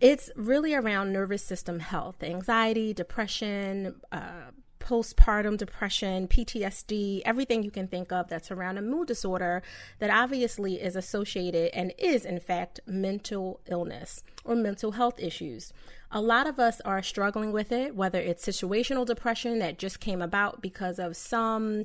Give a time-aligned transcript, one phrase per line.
[0.02, 4.52] It's really around nervous system health, anxiety, depression, uh,
[4.86, 9.64] postpartum depression, PTSD, everything you can think of that's around a mood disorder
[10.00, 15.73] that obviously is associated and is, in fact, mental illness or mental health issues.
[16.16, 20.22] A lot of us are struggling with it, whether it's situational depression that just came
[20.22, 21.83] about because of some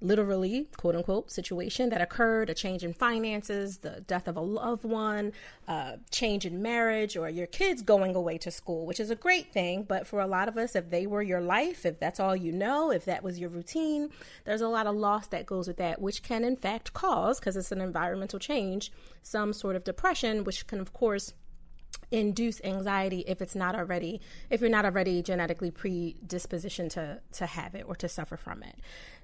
[0.00, 4.84] literally, quote unquote, situation that occurred a change in finances, the death of a loved
[4.84, 5.32] one,
[5.66, 9.52] a change in marriage, or your kids going away to school, which is a great
[9.52, 9.82] thing.
[9.82, 12.52] But for a lot of us, if they were your life, if that's all you
[12.52, 14.10] know, if that was your routine,
[14.44, 17.56] there's a lot of loss that goes with that, which can in fact cause, because
[17.56, 18.92] it's an environmental change,
[19.24, 21.32] some sort of depression, which can, of course,
[22.12, 27.74] induce anxiety if it's not already if you're not already genetically predispositioned to to have
[27.74, 28.76] it or to suffer from it.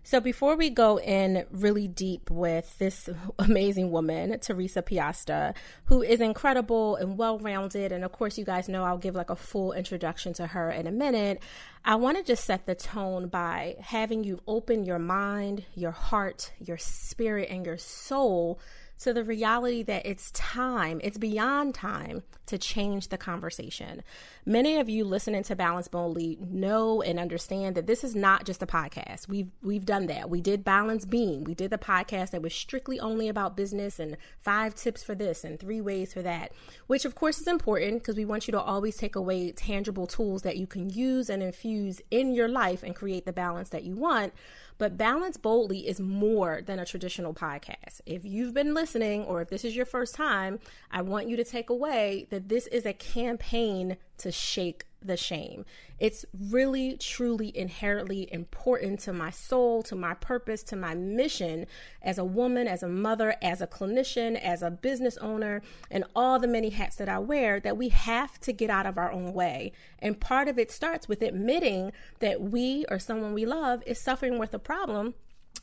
[0.03, 5.54] So before we go in really deep with this amazing woman, Teresa Piasta,
[5.84, 9.37] who is incredible and well-rounded and of course you guys know I'll give like a
[9.37, 11.43] full introduction to her in a minute.
[11.84, 16.53] I want to just set the tone by having you open your mind, your heart,
[16.59, 18.59] your spirit and your soul
[19.00, 24.03] to the reality that it's time, it's beyond time to change the conversation.
[24.47, 28.62] Many of you listening to Balance Boldly know and understand that this is not just
[28.62, 29.28] a podcast.
[29.28, 30.31] We've we've done that.
[30.31, 31.44] We did Balance Beam.
[31.44, 35.44] We did the podcast that was strictly only about business and five tips for this
[35.44, 36.53] and three ways for that,
[36.86, 40.42] which of course is important because we want you to always take away tangible tools
[40.42, 43.94] that you can use and infuse in your life and create the balance that you
[43.94, 44.32] want.
[44.78, 48.00] But Balance Boldly is more than a traditional podcast.
[48.06, 51.44] If you've been listening or if this is your first time, I want you to
[51.44, 55.65] take away that this is a campaign to shake the shame.
[55.99, 61.67] It's really, truly, inherently important to my soul, to my purpose, to my mission
[62.03, 66.39] as a woman, as a mother, as a clinician, as a business owner, and all
[66.39, 69.33] the many hats that I wear that we have to get out of our own
[69.33, 69.73] way.
[69.99, 74.39] And part of it starts with admitting that we or someone we love is suffering
[74.39, 75.15] with a problem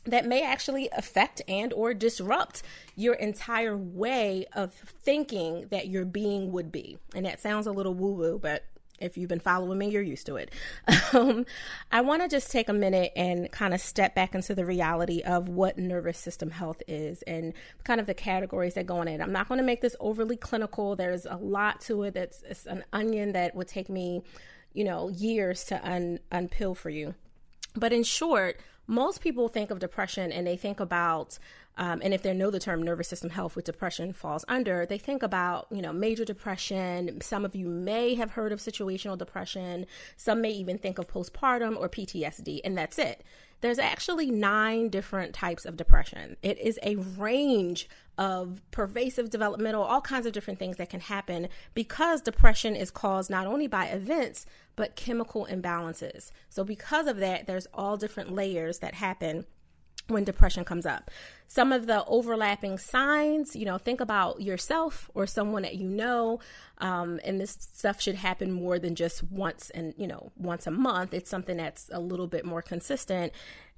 [0.06, 2.62] that may actually affect and or disrupt
[2.94, 7.94] your entire way of thinking that your being would be and that sounds a little
[7.94, 8.64] woo woo but
[8.98, 10.50] if you've been following me, you're used to it.
[11.12, 11.46] Um,
[11.92, 15.22] I want to just take a minute and kind of step back into the reality
[15.22, 19.20] of what nervous system health is and kind of the categories that go in it.
[19.20, 20.96] I'm not going to make this overly clinical.
[20.96, 22.14] There's a lot to it.
[22.14, 24.22] That's it's an onion that would take me,
[24.72, 27.14] you know, years to un- unpeel for you.
[27.74, 31.38] But in short, most people think of depression and they think about
[31.78, 34.98] um, and if they know the term nervous system health which depression falls under they
[34.98, 39.86] think about you know major depression some of you may have heard of situational depression
[40.16, 43.24] some may even think of postpartum or ptsd and that's it
[43.60, 46.36] there's actually nine different types of depression.
[46.42, 47.88] It is a range
[48.18, 53.30] of pervasive developmental, all kinds of different things that can happen because depression is caused
[53.30, 56.30] not only by events, but chemical imbalances.
[56.50, 59.46] So, because of that, there's all different layers that happen
[60.08, 61.10] when depression comes up.
[61.48, 66.40] Some of the overlapping signs, you know, think about yourself or someone that you know,
[66.78, 70.70] um, and this stuff should happen more than just once and, you know, once a
[70.70, 71.14] month.
[71.14, 73.32] It's something that's a little bit more consistent.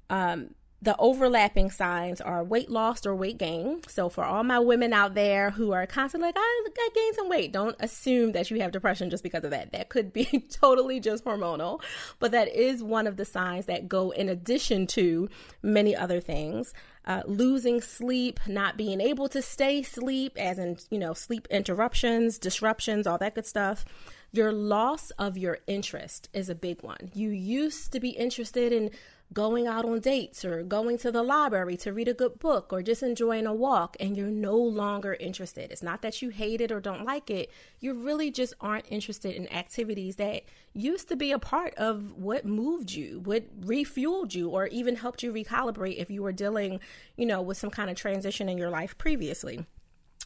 [0.09, 3.81] Um, the overlapping signs are weight loss or weight gain.
[3.87, 7.29] So, for all my women out there who are constantly like, I, I gained some
[7.29, 9.71] weight, don't assume that you have depression just because of that.
[9.73, 11.81] That could be totally just hormonal,
[12.19, 15.29] but that is one of the signs that go in addition to
[15.61, 16.73] many other things.
[17.05, 22.37] Uh, losing sleep, not being able to stay sleep, as in, you know, sleep interruptions,
[22.37, 23.83] disruptions, all that good stuff.
[24.31, 27.09] Your loss of your interest is a big one.
[27.15, 28.91] You used to be interested in
[29.31, 32.81] going out on dates or going to the library to read a good book or
[32.81, 35.71] just enjoying a walk and you're no longer interested.
[35.71, 37.51] It's not that you hate it or don't like it.
[37.79, 40.43] You really just aren't interested in activities that
[40.73, 45.21] used to be a part of what moved you, what refueled you or even helped
[45.21, 46.79] you recalibrate if you were dealing,
[47.15, 49.65] you know, with some kind of transition in your life previously.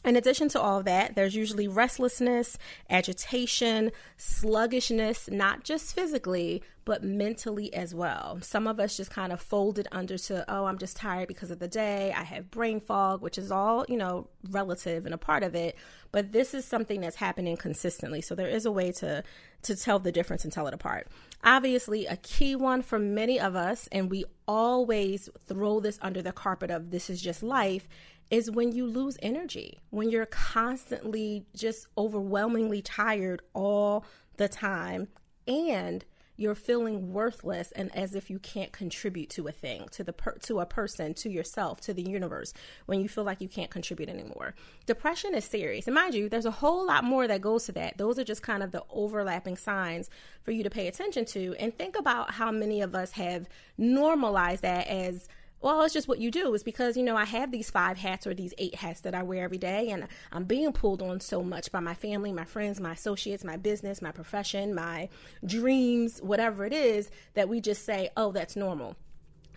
[0.04, 2.58] In addition to all that, there's usually restlessness,
[2.90, 8.38] agitation, sluggishness, not just physically, but mentally as well.
[8.42, 11.58] Some of us just kind of folded under to, oh, I'm just tired because of
[11.58, 12.12] the day.
[12.14, 15.76] I have brain fog, which is all, you know, relative and a part of it.
[16.12, 18.20] But this is something that's happening consistently.
[18.20, 19.24] So there is a way to
[19.62, 21.08] to tell the difference and tell it apart.
[21.42, 26.32] Obviously, a key one for many of us, and we always throw this under the
[26.32, 27.88] carpet of this is just life,
[28.30, 34.04] is when you lose energy, when you're constantly just overwhelmingly tired all
[34.36, 35.08] the time
[35.46, 36.04] and
[36.36, 40.36] you're feeling worthless and as if you can't contribute to a thing to the per-
[40.38, 42.52] to a person to yourself to the universe
[42.86, 44.54] when you feel like you can't contribute anymore.
[44.86, 45.86] Depression is serious.
[45.86, 47.98] And mind you there's a whole lot more that goes to that.
[47.98, 50.10] Those are just kind of the overlapping signs
[50.42, 53.48] for you to pay attention to and think about how many of us have
[53.78, 55.28] normalized that as
[55.64, 56.52] well, it's just what you do.
[56.52, 59.22] It's because, you know, I have these five hats or these eight hats that I
[59.22, 62.80] wear every day, and I'm being pulled on so much by my family, my friends,
[62.80, 65.08] my associates, my business, my profession, my
[65.42, 68.94] dreams, whatever it is, that we just say, oh, that's normal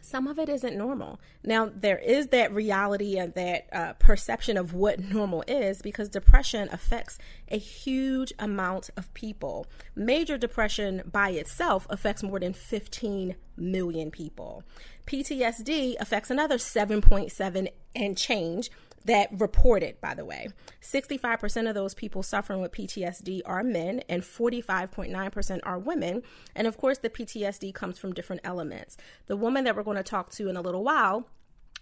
[0.08, 1.20] some of it isn't normal.
[1.44, 6.70] Now, there is that reality and that uh, perception of what normal is because depression
[6.72, 7.18] affects
[7.50, 9.68] a huge amount of people.
[9.96, 14.64] Major depression by itself affects more than 15 million people.
[15.08, 18.70] PTSD affects another 7.7 and change
[19.06, 20.50] that reported, by the way.
[20.82, 26.24] 65% of those people suffering with PTSD are men, and 45.9% are women.
[26.56, 28.98] And of course, the PTSD comes from different elements.
[29.28, 31.30] The woman that we're going to talk to in a little while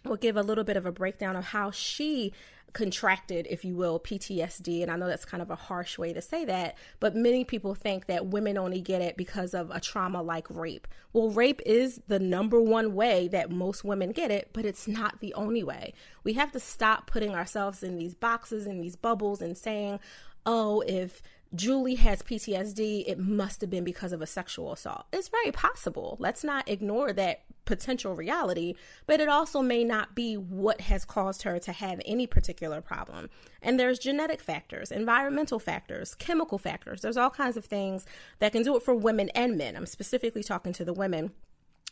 [0.06, 2.34] will give a little bit of a breakdown of how she
[2.76, 4.84] contracted, if you will, PTSD.
[4.84, 7.74] And I know that's kind of a harsh way to say that, but many people
[7.74, 10.88] think that women only get it because of a trauma like rape.
[11.14, 15.22] Well, rape is the number one way that most women get it, but it's not
[15.22, 15.94] the only way.
[16.24, 20.00] We have to stop putting ourselves in these boxes, in these bubbles, and saying,
[20.46, 21.22] oh, if
[21.56, 25.06] Julie has PTSD, it must have been because of a sexual assault.
[25.14, 26.18] It's very possible.
[26.20, 28.76] Let's not ignore that potential reality,
[29.08, 33.30] but it also may not be what has caused her to have any particular problem.
[33.62, 37.02] And there's genetic factors, environmental factors, chemical factors.
[37.02, 38.06] There's all kinds of things
[38.40, 39.76] that can do it for women and men.
[39.76, 41.32] I'm specifically talking to the women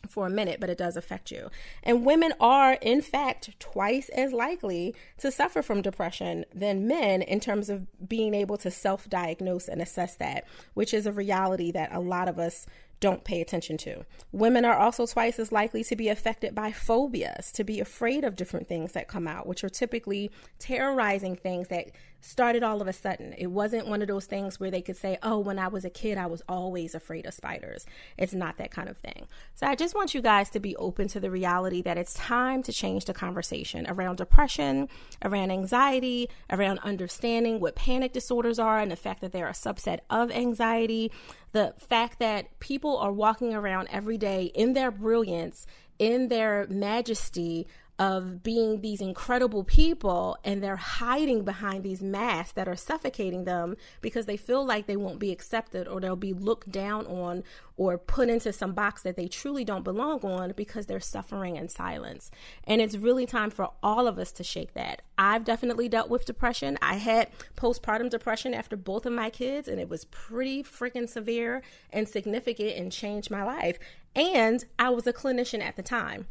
[0.07, 1.49] for a minute, but it does affect you.
[1.81, 7.39] And women are, in fact, twice as likely to suffer from depression than men in
[7.39, 11.93] terms of being able to self diagnose and assess that, which is a reality that
[11.93, 12.65] a lot of us
[13.00, 14.06] don't pay attention to.
[14.31, 18.35] Women are also twice as likely to be affected by phobias, to be afraid of
[18.35, 21.88] different things that come out, which are typically terrorizing things that
[22.23, 23.33] started all of a sudden.
[23.37, 25.89] It wasn't one of those things where they could say, oh, when I was a
[25.89, 27.85] kid, I was always afraid of spiders.
[28.18, 29.27] It's not that kind of thing.
[29.56, 32.63] So I just want you guys to be open to the reality that it's time
[32.63, 34.87] to change the conversation around depression,
[35.23, 39.99] around anxiety, around understanding what panic disorders are and the fact that they're a subset
[40.09, 41.11] of anxiety,
[41.51, 45.68] the fact that people are walking around every day in their brilliance,
[45.99, 47.68] in their majesty,
[48.04, 53.78] of being these incredible people and they're hiding behind these masks that are suffocating them
[54.02, 57.45] because they feel like they won't be accepted or they'll be looked down on
[57.78, 61.69] or put into some box that they truly don't belong on because they're suffering in
[61.69, 62.30] silence.
[62.66, 65.02] And it's really time for all of us to shake that.
[65.18, 66.78] I've definitely dealt with depression.
[66.81, 71.64] I had postpartum depression after both of my kids, and it was pretty freaking severe
[71.94, 73.80] and significant and changed my life.
[74.14, 76.28] And I was a clinician at the time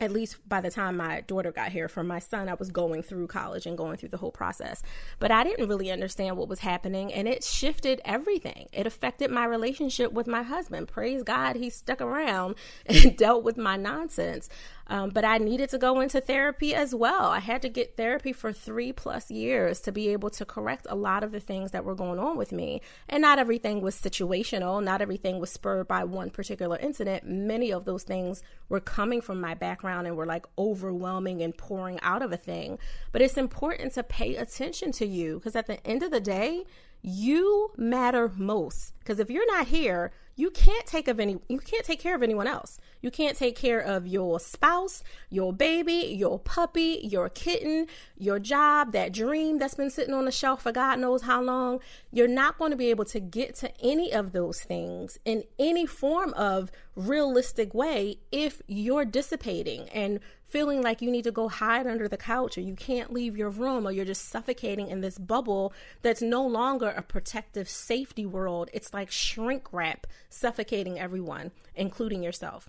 [0.00, 3.02] at least by the time my daughter got here for my son, I was going
[3.02, 4.82] through college and going through the whole process.
[5.18, 8.68] But I didn't really understand what was happening, and it shifted everything.
[8.72, 10.88] It affected my relationship with my husband.
[10.88, 14.48] Praise God, he stuck around and dealt with my nonsense.
[14.88, 17.26] Um, but I needed to go into therapy as well.
[17.26, 20.94] I had to get therapy for three plus years to be able to correct a
[20.94, 22.80] lot of the things that were going on with me.
[23.08, 27.28] And not everything was situational, not everything was spurred by one particular incident.
[27.28, 31.98] Many of those things were coming from my background and were like overwhelming and pouring
[32.02, 32.78] out of a thing.
[33.10, 36.64] But it's important to pay attention to you because at the end of the day,
[37.02, 38.92] you matter most.
[38.98, 42.22] Because if you're not here, you can't take of any you can't take care of
[42.22, 42.78] anyone else.
[43.00, 47.86] You can't take care of your spouse, your baby, your puppy, your kitten,
[48.18, 51.80] your job, that dream that's been sitting on the shelf for God knows how long.
[52.12, 55.86] You're not going to be able to get to any of those things in any
[55.86, 61.86] form of realistic way if you're dissipating and feeling like you need to go hide
[61.86, 65.18] under the couch or you can't leave your room or you're just suffocating in this
[65.18, 65.72] bubble
[66.02, 68.70] that's no longer a protective safety world.
[68.72, 72.68] It's like shrink wrap suffocating everyone, including yourself.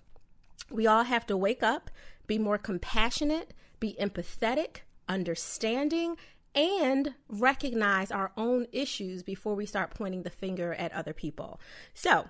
[0.70, 1.90] We all have to wake up,
[2.26, 6.16] be more compassionate, be empathetic, understanding,
[6.54, 11.60] and recognize our own issues before we start pointing the finger at other people.
[11.94, 12.28] So,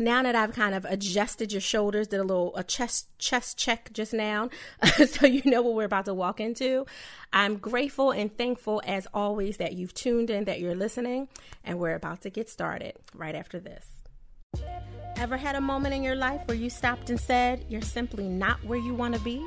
[0.00, 3.90] now that I've kind of adjusted your shoulders, did a little a chest chest check
[3.92, 4.50] just now,
[5.06, 6.86] so you know what we're about to walk into.
[7.32, 11.28] I'm grateful and thankful as always that you've tuned in, that you're listening,
[11.62, 14.00] and we're about to get started right after this.
[15.16, 18.64] Ever had a moment in your life where you stopped and said, You're simply not
[18.64, 19.46] where you want to be?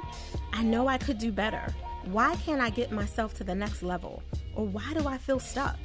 [0.54, 1.74] I know I could do better.
[2.06, 4.22] Why can't I get myself to the next level?
[4.56, 5.78] Or why do I feel stuck?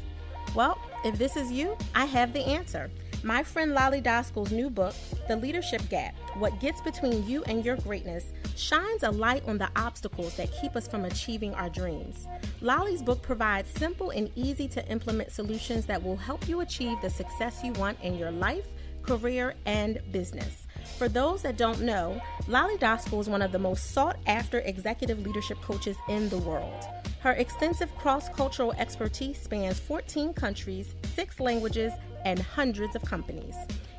[0.54, 2.90] Well, if this is you, I have the answer.
[3.24, 4.94] My friend Lolly Daskal's new book,
[5.26, 9.68] The Leadership Gap What Gets Between You and Your Greatness, shines a light on the
[9.74, 12.28] obstacles that keep us from achieving our dreams.
[12.60, 17.10] Lolly's book provides simple and easy to implement solutions that will help you achieve the
[17.10, 18.68] success you want in your life,
[19.02, 20.67] career, and business.
[20.98, 25.24] For those that don't know, Lolly Daskal is one of the most sought after executive
[25.24, 26.86] leadership coaches in the world.
[27.20, 31.92] Her extensive cross cultural expertise spans 14 countries, six languages,
[32.24, 33.54] and hundreds of companies.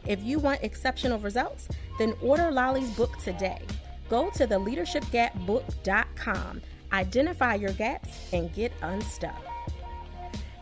[0.06, 3.62] If you want exceptional results, then order Lolly's book today.
[4.10, 9.49] Go to theleadershipgapbook.com, identify your gaps, and get unstuck.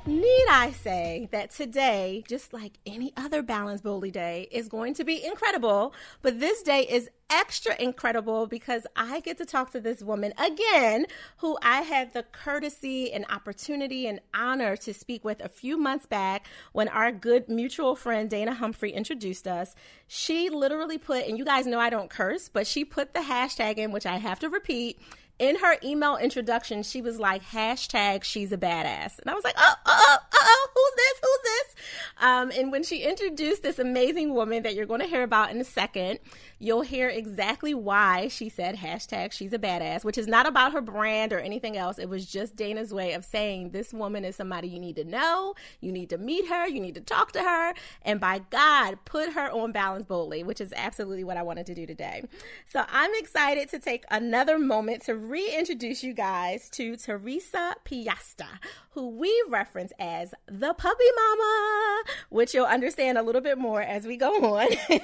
[0.08, 5.04] Need I say that today, just like any other Balance Boldly Day, is going to
[5.04, 10.02] be incredible, but this day is extra incredible because I get to talk to this
[10.02, 11.08] woman again,
[11.40, 16.06] who I had the courtesy and opportunity and honor to speak with a few months
[16.06, 19.76] back when our good mutual friend Dana Humphrey introduced us.
[20.08, 23.78] She literally put, and you guys know I don't curse, but she put the hashtag
[23.78, 25.02] in, which I have to repeat
[25.40, 29.20] in her email introduction, she was like, hashtag she's a badass.
[29.20, 31.20] And I was like, oh, oh, oh, oh, who's this?
[31.22, 31.76] Who's this?
[32.20, 35.62] Um, and when she introduced this amazing woman that you're going to hear about in
[35.62, 36.20] a second,
[36.60, 40.82] you'll hear exactly why she said hashtag she's a badass, which is not about her
[40.82, 42.00] brand or anything else.
[42.00, 45.54] It was just Dana's way of saying this woman is somebody you need to know,
[45.82, 49.34] you need to meet her, you need to talk to her, and by God, put
[49.34, 52.24] her on balance boldly, which is absolutely what I wanted to do today.
[52.66, 58.48] So I'm excited to take another moment to reintroduce you guys to Teresa Piasta,
[58.92, 64.06] who we reference as the puppy mama, which you'll understand a little bit more as
[64.06, 64.70] we go on.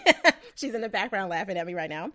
[0.56, 2.12] She's in the background laughing at me right now.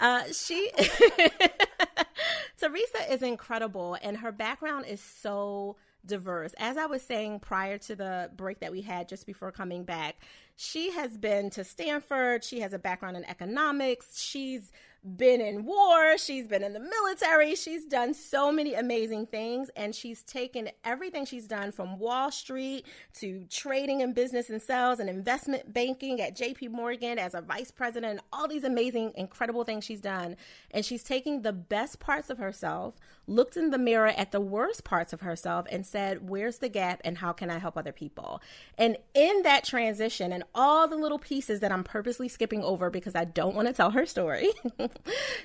[0.00, 0.70] Uh, she,
[2.58, 5.76] Teresa is incredible, and her background is so
[6.06, 6.54] diverse.
[6.58, 10.16] As I was saying prior to the break that we had just before coming back,
[10.56, 12.42] she has been to Stanford.
[12.44, 14.18] She has a background in economics.
[14.18, 14.72] She's
[15.06, 19.94] been in war, she's been in the military, she's done so many amazing things, and
[19.94, 22.84] she's taken everything she's done from Wall Street
[23.14, 27.70] to trading and business and sales and investment banking at JP Morgan as a vice
[27.70, 30.36] president, all these amazing, incredible things she's done.
[30.72, 32.94] And she's taking the best parts of herself,
[33.26, 37.00] looked in the mirror at the worst parts of herself, and said, Where's the gap
[37.04, 38.40] and how can I help other people?
[38.78, 43.14] And in that transition and all the little pieces that I'm purposely skipping over because
[43.14, 44.50] I don't want to tell her story.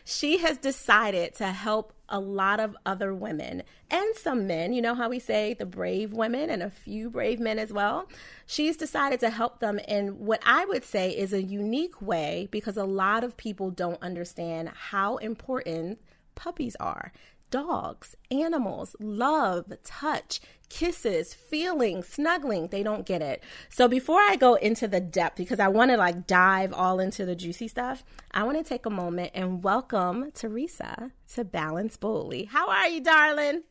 [0.05, 4.73] she has decided to help a lot of other women and some men.
[4.73, 8.07] You know how we say the brave women and a few brave men as well?
[8.45, 12.77] She's decided to help them in what I would say is a unique way because
[12.77, 15.99] a lot of people don't understand how important
[16.35, 17.11] puppies are
[17.51, 22.69] dogs, animals, love, touch, kisses, feeling, snuggling.
[22.69, 23.43] They don't get it.
[23.69, 27.25] So before I go into the depth, because I want to like dive all into
[27.25, 32.45] the juicy stuff, I want to take a moment and welcome Teresa to Balance Boldly.
[32.45, 33.63] How are you, darling?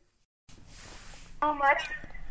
[1.43, 1.83] So much.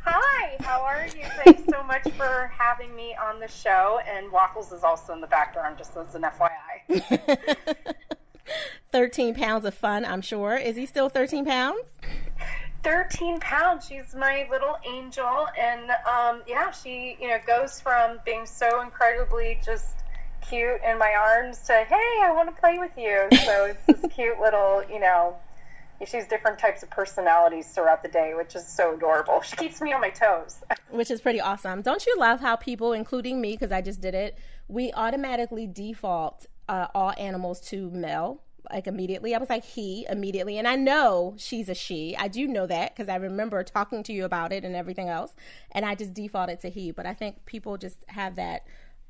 [0.06, 1.26] Hi, how are you?
[1.44, 4.00] Thanks so much for having me on the show.
[4.08, 7.96] And Waffles is also in the background, just as an FYI.
[8.92, 10.56] 13 pounds of fun, I'm sure.
[10.56, 11.82] Is he still 13 pounds?
[12.84, 13.88] 13 pounds.
[13.88, 15.48] She's my little angel.
[15.58, 19.86] And um, yeah, she, you know, goes from being so incredibly just
[20.48, 23.28] cute in my arms to, hey, I want to play with you.
[23.46, 25.36] So it's this cute little, you know,
[26.08, 29.42] she's different types of personalities throughout the day, which is so adorable.
[29.42, 30.58] She keeps me on my toes.
[30.90, 31.82] Which is pretty awesome.
[31.84, 36.48] Don't you love how people, including me, because I just did it, we automatically default
[36.70, 38.42] uh, all animals to male?
[38.72, 39.34] like immediately.
[39.34, 40.58] I was like he immediately.
[40.58, 42.16] And I know she's a she.
[42.18, 45.34] I do know that because I remember talking to you about it and everything else.
[45.72, 46.92] And I just defaulted to he.
[46.92, 48.66] But I think people just have that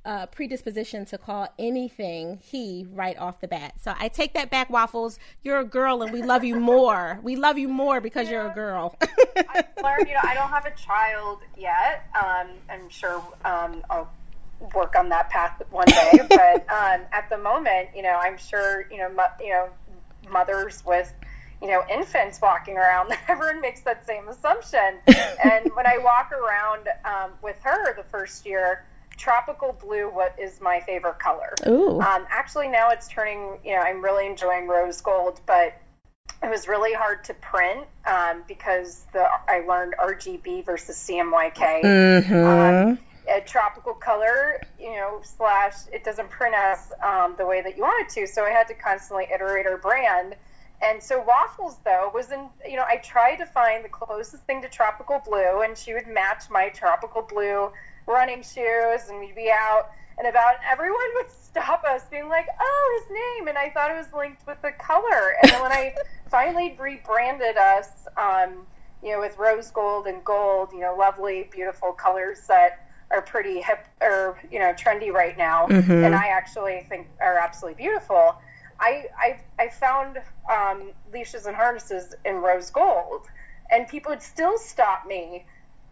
[0.06, 3.74] uh, predisposition to call anything he right off the bat.
[3.82, 5.20] So I take that back, Waffles.
[5.44, 7.20] You're a girl and we love you more.
[7.22, 8.32] we love you more because yeah.
[8.32, 8.96] you're a girl.
[9.36, 12.06] I learned, you know, I don't have a child yet.
[12.16, 14.10] Um, I'm sure um, I'll
[14.74, 16.20] work on that path one day.
[16.30, 19.70] but um, at the moment, you know, I'm sure you know, mo- you know,
[20.32, 21.13] mothers with
[21.62, 25.00] you know infants walking around, everyone makes that same assumption.
[25.44, 28.86] and when I walk around um, with her the first year.
[29.18, 31.54] Tropical blue, what is my favorite color?
[31.68, 32.00] Ooh.
[32.00, 33.58] Um, actually, now it's turning.
[33.66, 35.74] You know, I'm really enjoying rose gold, but
[36.42, 41.82] it was really hard to print um, because the I learned RGB versus CMYK.
[41.84, 42.89] Mm-hmm.
[42.89, 47.77] Um, a tropical color, you know, slash it doesn't print us um, the way that
[47.77, 48.27] you want it to.
[48.27, 50.36] So I had to constantly iterate our brand.
[50.81, 54.62] And so waffles though was in you know I tried to find the closest thing
[54.62, 57.71] to tropical blue, and she would match my tropical blue
[58.07, 60.55] running shoes, and we'd be out and about.
[60.55, 64.12] And Everyone would stop us, being like, "Oh, his name," and I thought it was
[64.13, 65.36] linked with the color.
[65.41, 65.95] And then when I
[66.29, 68.65] finally rebranded us, um,
[69.03, 73.62] you know, with rose gold and gold, you know, lovely, beautiful colors that are pretty
[73.62, 75.92] hip or you know trendy right now, mm-hmm.
[75.92, 78.36] and I actually think are absolutely beautiful.
[78.80, 80.20] I I, I found
[80.51, 83.28] um, leashes and harnesses in rose gold,
[83.72, 85.46] and people would still stop me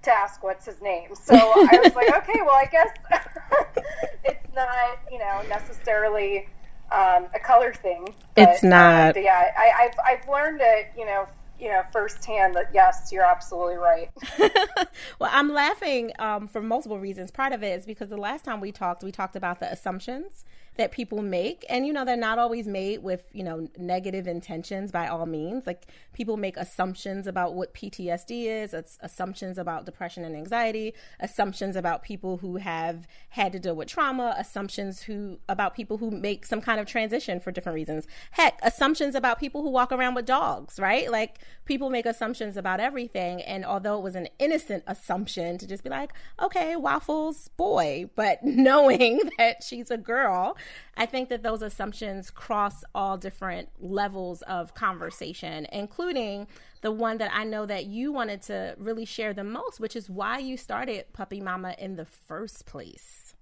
[0.04, 1.10] to ask what's his name.
[1.16, 2.90] So I was like, okay, well, I guess
[4.24, 6.48] it's not you know necessarily
[6.92, 8.14] um, a color thing.
[8.36, 9.10] But, it's not.
[9.10, 10.92] Uh, but yeah, I, I've I've learned it.
[10.98, 11.28] You know,
[11.60, 14.10] you know firsthand that yes, you're absolutely right.
[15.20, 17.32] well, I'm laughing um, for multiple reasons.
[17.32, 20.43] Part of it is because the last time we talked, we talked about the assumptions
[20.78, 21.66] that people make.
[21.70, 25.68] And you know they're not always made with you know negative intentions by all means.
[25.68, 31.76] Like people make assumptions about what PTSD is it's assumptions about depression and anxiety assumptions
[31.76, 36.46] about people who have had to deal with trauma assumptions who about people who make
[36.46, 38.08] some kind of transition for different reasons.
[38.32, 41.12] Heck assumptions about people who walk around with dogs right?
[41.12, 43.42] Like people make assumptions about everything.
[43.42, 46.12] And although it was an innocent assumption to just be like
[46.42, 50.58] okay waffles boy but knowing that she's a girl
[50.95, 56.47] I think that those assumptions cross all different levels of conversation, including
[56.82, 60.10] the one that I know that you wanted to really share the most, which is
[60.10, 63.34] why you started Puppy Mama in the first place.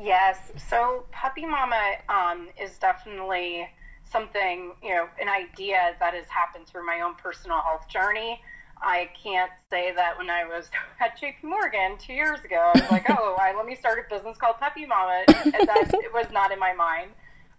[0.00, 0.52] Yes.
[0.56, 3.68] So, Puppy Mama um, is definitely
[4.04, 8.40] something, you know, an idea that has happened through my own personal health journey.
[8.84, 10.70] I can't say that when I was
[11.00, 14.14] at JP Morgan two years ago, I was like, oh, I, let me start a
[14.14, 15.24] business called Puppy Mama.
[15.28, 17.10] And that it was not in my mind.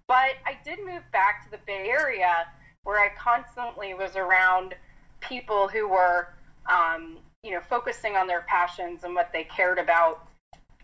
[0.08, 2.46] But I did move back to the Bay Area
[2.84, 4.76] where I constantly was around
[5.20, 6.28] people who were,
[6.72, 10.28] um, you know, focusing on their passions and what they cared about,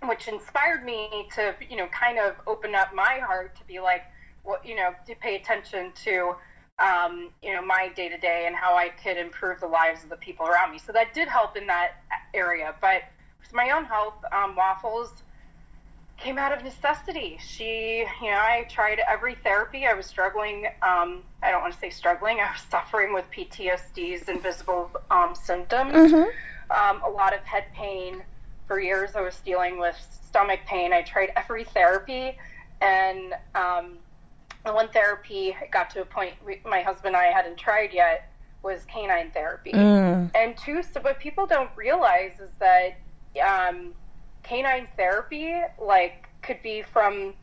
[0.08, 4.04] which inspired me to, you know, kind of open up my heart to be like,
[4.42, 6.36] what, you know, to pay attention to
[6.82, 10.10] um, you know, my day to day and how I could improve the lives of
[10.10, 10.80] the people around me.
[10.80, 11.92] So that did help in that
[12.34, 12.74] area.
[12.82, 13.04] But
[13.40, 15.12] with my own health, um, Waffles
[16.18, 17.38] came out of necessity.
[17.40, 19.86] She, you know, I tried every therapy.
[19.86, 20.68] I was struggling.
[20.82, 22.40] Um, I don't want to say struggling.
[22.40, 25.94] I was suffering with PTSD's invisible um, symptoms.
[25.94, 26.30] Mm-hmm.
[26.72, 28.24] Um, a lot of head pain.
[28.68, 30.94] For years, I was dealing with stomach pain.
[30.94, 32.38] I tried every therapy,
[32.80, 33.98] and um,
[34.66, 38.32] the one therapy got to a point we, my husband and I hadn't tried yet
[38.64, 39.72] was canine therapy.
[39.72, 40.32] Mm.
[40.36, 42.98] And two, so what people don't realize is that
[43.44, 43.94] um,
[44.44, 47.34] canine therapy like could be from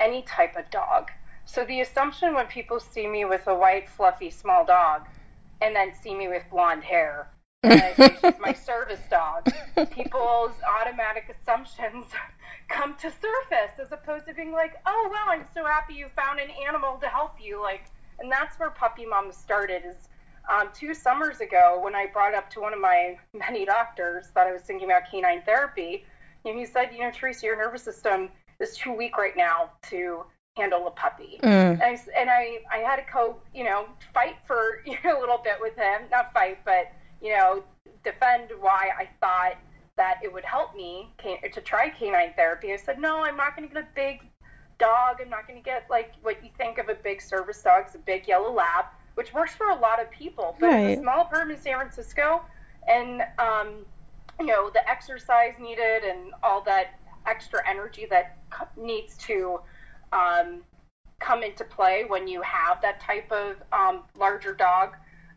[0.00, 1.10] any type of dog.
[1.44, 5.02] So the assumption when people see me with a white, fluffy, small dog,
[5.60, 7.28] and then see me with blonde hair,
[7.64, 9.46] my service dog,
[9.90, 12.06] people's automatic assumptions
[12.72, 16.40] come to surface as opposed to being like, oh, wow, I'm so happy you found
[16.40, 17.60] an animal to help you.
[17.60, 17.84] Like,
[18.18, 20.08] and that's where Puppy Mom started is
[20.50, 24.46] um, two summers ago when I brought up to one of my many doctors that
[24.46, 26.04] I was thinking about canine therapy.
[26.44, 30.24] And he said, you know, Teresa, your nervous system is too weak right now to
[30.56, 31.38] handle a puppy.
[31.42, 31.80] Mm.
[31.80, 35.20] And, I, and I, I had to co, you know, fight for you know, a
[35.20, 37.62] little bit with him, not fight, but, you know,
[38.04, 39.56] defend why I thought
[40.02, 42.72] that it would help me to try canine therapy.
[42.72, 44.20] I said, no, I'm not going to get a big
[44.80, 45.18] dog.
[45.22, 47.94] I'm not going to get like what you think of a big service dog, it's
[47.94, 50.56] a big yellow lab, which works for a lot of people.
[50.58, 50.86] But right.
[50.90, 52.42] it's a small apartment in San Francisco,
[52.88, 53.86] and um,
[54.40, 58.38] you know the exercise needed and all that extra energy that
[58.76, 59.60] needs to
[60.12, 60.62] um,
[61.20, 64.96] come into play when you have that type of um, larger dog.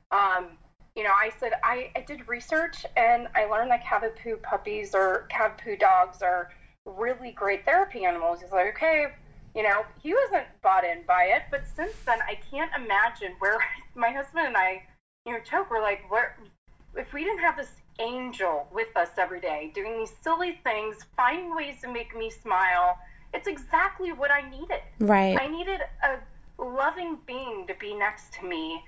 [0.10, 0.58] Um,
[0.96, 5.28] you know, I said I, I did research and I learned that Cavapoo puppies or
[5.30, 6.50] Cavapoo dogs are
[6.86, 8.42] really great therapy animals.
[8.42, 9.08] He's like, okay,
[9.54, 13.58] you know, he wasn't bought in by it, but since then, I can't imagine where
[13.96, 14.84] my husband and I,
[15.26, 15.70] you know, joke.
[15.70, 16.38] We're like, where
[16.96, 21.56] if we didn't have this angel with us every day, doing these silly things, finding
[21.56, 22.98] ways to make me smile.
[23.34, 24.82] It's exactly what I needed.
[25.00, 25.38] Right.
[25.40, 28.82] I needed a loving being to be next to me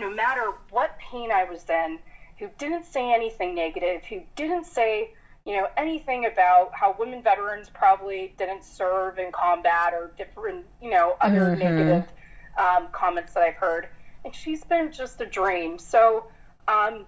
[0.00, 1.98] no matter what pain I was in,
[2.38, 5.12] who didn't say anything negative, who didn't say,
[5.44, 10.90] you know, anything about how women veterans probably didn't serve in combat or different, you
[10.90, 11.60] know, other mm-hmm.
[11.60, 12.08] negative
[12.58, 13.88] um, comments that I've heard.
[14.24, 15.78] And she's been just a dream.
[15.78, 16.26] So,
[16.66, 17.04] um,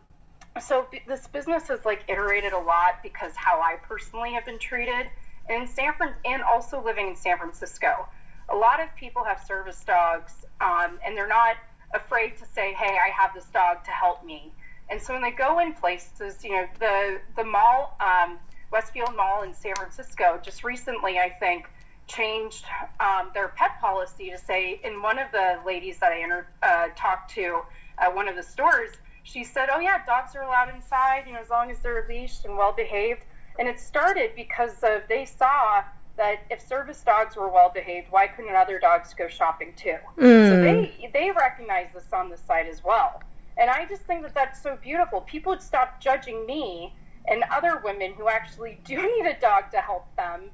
[0.60, 5.06] so this business has like iterated a lot because how I personally have been treated
[5.48, 8.08] in San Fran and also living in San Francisco.
[8.48, 11.56] A lot of people have service dogs, um, and they're not
[11.94, 14.52] afraid to say, "Hey, I have this dog to help me."
[14.88, 18.38] And so when they go in places, you know, the the mall, um,
[18.70, 21.68] Westfield Mall in San Francisco, just recently, I think,
[22.06, 22.64] changed
[23.00, 26.88] um, their pet policy to say, in one of the ladies that I inter- uh,
[26.96, 27.62] talked to
[27.98, 28.90] at one of the stores,
[29.22, 32.44] she said, "Oh yeah, dogs are allowed inside, you know, as long as they're leashed
[32.44, 33.24] and well behaved."
[33.58, 35.84] And it started because of they saw
[36.22, 39.96] that if service dogs were well behaved, why couldn't other dogs go shopping too?
[40.16, 40.48] Mm.
[40.48, 43.20] So they they recognize this on the site as well.
[43.58, 45.22] And I just think that that's so beautiful.
[45.22, 46.94] People would stop judging me
[47.26, 50.50] and other women who actually do need a dog to help them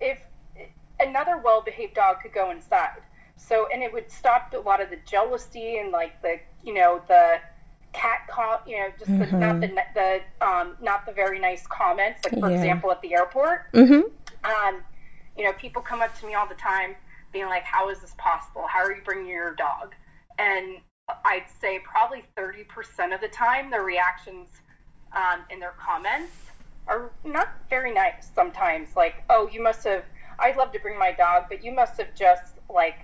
[0.00, 0.20] if
[1.00, 3.02] another well behaved dog could go inside.
[3.36, 7.02] So, and it would stop a lot of the jealousy and like the, you know,
[7.08, 7.38] the
[7.92, 9.40] cat, call you know, just mm-hmm.
[9.40, 12.56] the, not the, the, um, not the very nice comments, like for yeah.
[12.56, 13.72] example, at the airport.
[13.72, 14.08] Mm-hmm.
[14.44, 14.82] Um,
[15.36, 16.94] you know, people come up to me all the time
[17.32, 18.66] being like, how is this possible?
[18.66, 19.94] How are you bringing your dog?
[20.38, 20.78] And
[21.24, 24.48] I'd say probably 30% of the time, their reactions
[25.14, 26.32] um, and their comments
[26.88, 28.96] are not very nice sometimes.
[28.96, 30.04] Like, oh, you must have,
[30.38, 32.98] I'd love to bring my dog, but you must have just, like,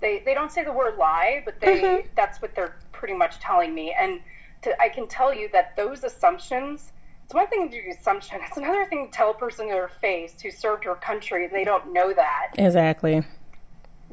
[0.00, 2.06] they, they don't say the word lie, but they mm-hmm.
[2.16, 3.94] that's what they're pretty much telling me.
[3.98, 4.20] And
[4.62, 6.92] to, I can tell you that those assumptions,
[7.24, 9.88] it's one thing to do assumption, it's another thing to tell a person in their
[9.88, 12.52] face who served her country and they don't know that.
[12.58, 13.24] Exactly.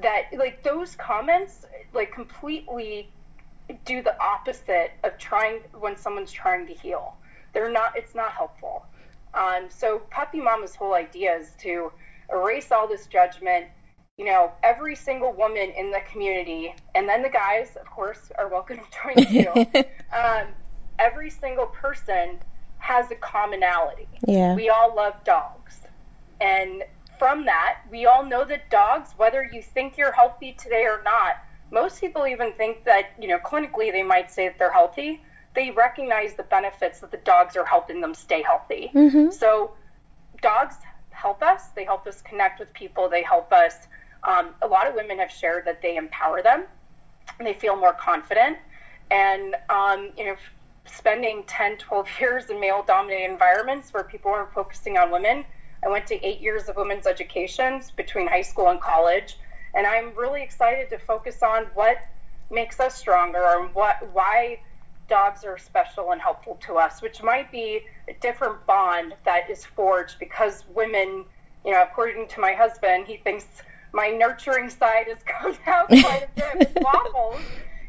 [0.02, 3.10] That, like, those comments, like, completely
[3.86, 7.16] do the opposite of trying when someone's trying to heal.
[7.54, 7.98] They're not.
[7.98, 8.86] It's not helpful.
[9.34, 11.92] Um, so Puppy Mama's whole idea is to
[12.32, 13.68] erase all this judgment.
[14.18, 18.48] You know, every single woman in the community, and then the guys, of course, are
[18.48, 18.84] welcome to
[19.16, 19.84] join too.
[20.16, 20.48] um,
[21.00, 22.40] every single person
[22.82, 24.08] has a commonality.
[24.28, 24.56] Yeah.
[24.56, 25.80] We all love dogs,
[26.40, 26.84] and
[27.22, 31.36] from that, we all know that dogs, whether you think you're healthy today or not,
[31.70, 35.22] most people even think that, you know, clinically they might say that they're healthy.
[35.54, 38.90] They recognize the benefits that the dogs are helping them stay healthy.
[38.96, 39.30] Mm-hmm.
[39.30, 39.74] So,
[40.42, 40.78] dogs
[41.12, 41.68] help us.
[41.76, 43.08] They help us connect with people.
[43.08, 43.76] They help us.
[44.24, 46.66] Um, a lot of women have shared that they empower them
[47.38, 48.58] and they feel more confident.
[49.12, 50.36] And, um, you know,
[50.86, 55.46] spending 10, 12 years in male dominated environments where people weren't focusing on women,
[55.84, 59.38] I went to eight years of women's education between high school and college
[59.74, 61.98] and I'm really excited to focus on what
[62.50, 64.60] makes us stronger and what why
[65.08, 69.66] dogs are special and helpful to us, which might be a different bond that is
[69.66, 71.26] forged because women,
[71.66, 73.46] you know, according to my husband, he thinks
[73.94, 77.42] my nurturing side has come out quite a bit waffles.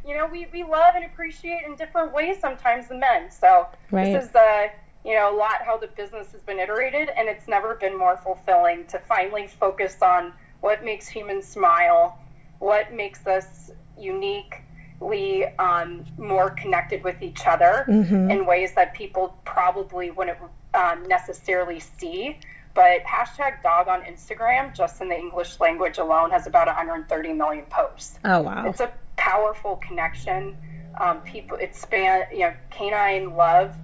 [0.07, 3.31] You know, we, we love and appreciate in different ways sometimes than men.
[3.31, 4.12] So right.
[4.12, 4.69] this is uh,
[5.05, 8.17] you know, a lot how the business has been iterated and it's never been more
[8.17, 12.19] fulfilling to finally focus on what makes humans smile,
[12.61, 18.31] what makes us uniquely um, more connected with each other mm-hmm.
[18.31, 20.38] in ways that people probably wouldn't
[20.75, 22.38] um, necessarily see.
[22.75, 27.67] But hashtag dog on Instagram, just in the English language alone, has about 130 million
[27.67, 28.19] posts.
[28.25, 28.67] Oh wow!
[28.67, 30.57] It's a powerful connection.
[31.01, 33.75] Um, people, it span, you know, canine love.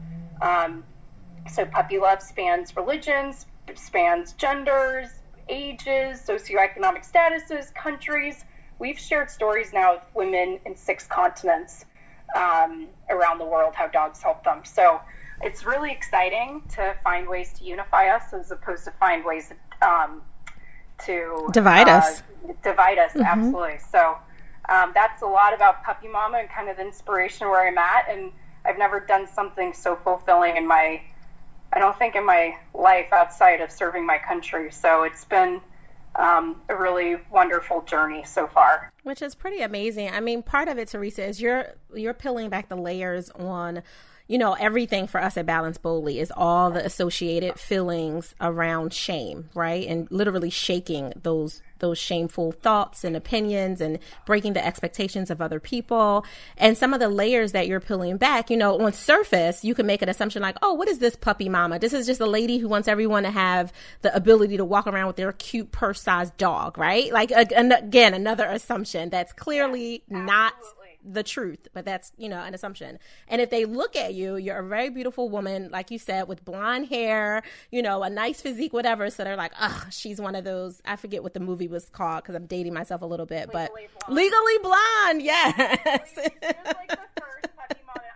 [0.43, 0.85] Um,
[1.51, 5.09] so puppy love spans religions, spans genders,
[5.49, 8.45] ages, socioeconomic statuses, countries.
[8.79, 11.85] We've shared stories now with women in six continents
[12.37, 14.61] um, around the world how dogs help them.
[14.65, 15.01] So
[15.43, 20.23] it's really exciting to find ways to unify us as opposed to find ways um,
[21.07, 22.23] to divide uh, us.
[22.63, 23.23] Divide us, mm-hmm.
[23.23, 23.79] absolutely.
[23.91, 24.17] So
[24.69, 28.07] um, that's a lot about Puppy Mama and kind of the inspiration where I'm at.
[28.11, 28.33] And
[28.65, 31.01] I've never done something so fulfilling in my,
[31.73, 34.71] I don't think in my life outside of serving my country.
[34.71, 35.61] So it's been
[36.17, 38.93] um, a really wonderful journey so far.
[39.05, 40.11] Which is pretty amazing.
[40.11, 43.83] I mean, part of it, Teresa, is you're you're peeling back the layers on
[44.29, 49.49] you know, everything for us at Balance Boldly is all the associated feelings around shame,
[49.55, 49.89] right?
[49.89, 55.61] And literally shaking those those shameful thoughts and opinions and breaking the expectations of other
[55.61, 56.25] people.
[56.57, 59.87] And some of the layers that you're peeling back, you know, on surface, you can
[59.87, 61.79] make an assumption like, oh, what is this puppy mama?
[61.79, 65.07] This is just a lady who wants everyone to have the ability to walk around
[65.07, 67.13] with their cute purse sized dog, right?
[67.13, 70.55] Like, again, another assumption that's clearly not
[71.05, 72.99] the truth, but that's, you know, an assumption.
[73.29, 76.45] And if they look at you, you're a very beautiful woman, like you said, with
[76.45, 79.11] blonde hair, you know, a nice physique, whatever.
[79.11, 80.83] So they're like, oh, she's one of those.
[80.85, 83.89] I forget what the movie was called because I'm dating myself a little bit, legally
[83.97, 84.17] but blonde.
[84.17, 86.19] legally blonde, yes.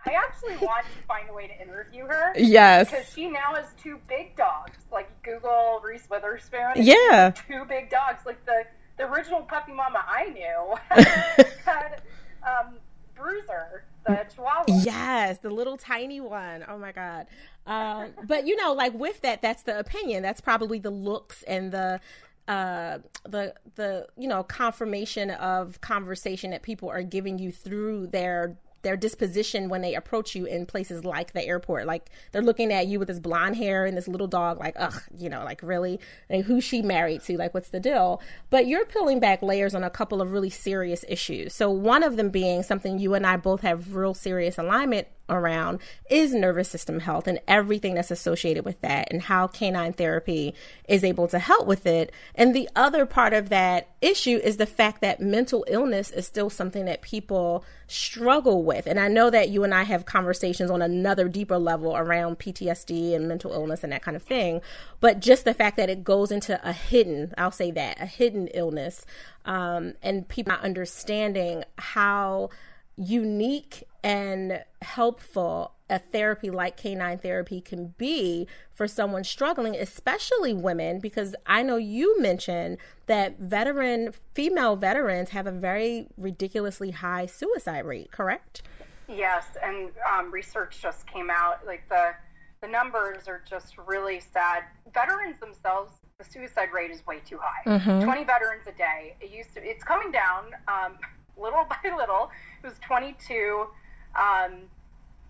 [0.05, 2.33] I actually want to find a way to interview her.
[2.35, 2.91] Yes.
[2.91, 4.77] Because she now has two big dogs.
[4.91, 6.73] Like Google Reese Witherspoon.
[6.75, 7.31] Yeah.
[7.47, 8.25] Two big dogs.
[8.25, 8.63] Like the,
[8.97, 10.75] the original puppy mama I knew
[11.65, 12.01] had
[12.45, 12.75] um,
[13.15, 14.65] Bruiser, the Chihuahua.
[14.67, 16.65] Yes, the little tiny one.
[16.67, 17.27] Oh my god.
[17.65, 20.23] Um, but you know, like with that, that's the opinion.
[20.23, 21.99] That's probably the looks and the
[22.45, 28.57] uh the the you know confirmation of conversation that people are giving you through their
[28.83, 31.85] their disposition when they approach you in places like the airport.
[31.85, 35.01] Like they're looking at you with this blonde hair and this little dog, like, ugh,
[35.17, 37.37] you know, like really, like who's she married to?
[37.37, 38.21] Like, what's the deal?
[38.49, 41.53] But you're peeling back layers on a couple of really serious issues.
[41.53, 45.79] So one of them being something you and I both have real serious alignment around
[46.09, 50.53] is nervous system health and everything that's associated with that and how canine therapy
[50.87, 52.11] is able to help with it.
[52.35, 56.49] And the other part of that issue is the fact that mental illness is still
[56.49, 58.85] something that people struggle with.
[58.85, 63.15] And I know that you and I have conversations on another deeper level around PTSD
[63.15, 64.61] and mental illness and that kind of thing.
[64.99, 68.47] But just the fact that it goes into a hidden, I'll say that, a hidden
[68.47, 69.05] illness,
[69.45, 72.49] um, and people not understanding how
[72.97, 80.99] unique and helpful a therapy like canine therapy can be for someone struggling, especially women,
[80.99, 87.85] because I know you mentioned that veteran female veterans have a very ridiculously high suicide
[87.85, 88.63] rate, correct?
[89.07, 91.65] Yes, and um, research just came out.
[91.65, 92.13] Like the
[92.61, 94.63] the numbers are just really sad.
[94.93, 97.77] Veterans themselves, the suicide rate is way too high.
[97.77, 98.05] Mm-hmm.
[98.05, 99.15] Twenty veterans a day.
[99.19, 99.63] It used to.
[99.63, 100.97] It's coming down um,
[101.37, 102.31] little by little.
[102.63, 103.67] Was twenty two
[104.15, 104.61] um,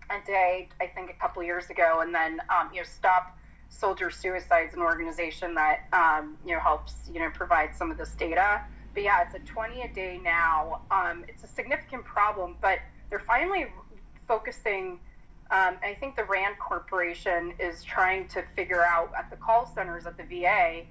[0.08, 3.36] a day, I think, a couple years ago, and then um, you know, Stop
[3.68, 8.10] Soldier Suicides, an organization that um, you know helps you know provide some of this
[8.10, 8.62] data.
[8.94, 10.82] But yeah, it's a 20 a day now.
[10.92, 12.78] Um, it's a significant problem, but
[13.10, 13.66] they're finally
[14.28, 15.00] focusing.
[15.50, 20.06] Um, I think the Rand Corporation is trying to figure out at the call centers
[20.06, 20.82] at the VA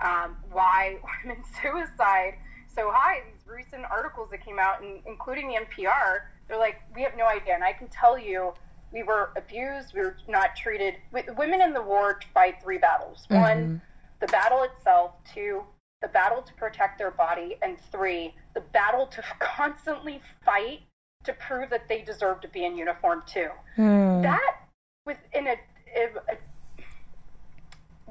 [0.00, 2.34] um, why women's suicide
[2.74, 3.22] so high.
[3.32, 7.26] These recent articles that came out, and including the NPR, they're like, we have no
[7.26, 7.54] idea.
[7.54, 8.52] And I can tell you,
[8.92, 9.94] we were abused.
[9.94, 10.94] We were not treated.
[11.36, 13.26] Women in the war fight three battles.
[13.30, 13.40] Mm-hmm.
[13.40, 13.82] One,
[14.20, 15.12] the battle itself.
[15.32, 15.62] Two,
[16.00, 17.56] the battle to protect their body.
[17.62, 20.80] And three, the battle to constantly fight
[21.24, 23.48] to prove that they deserve to be in uniform too.
[23.76, 24.22] Mm.
[24.22, 24.56] That
[25.04, 25.56] within a,
[25.96, 26.36] a, a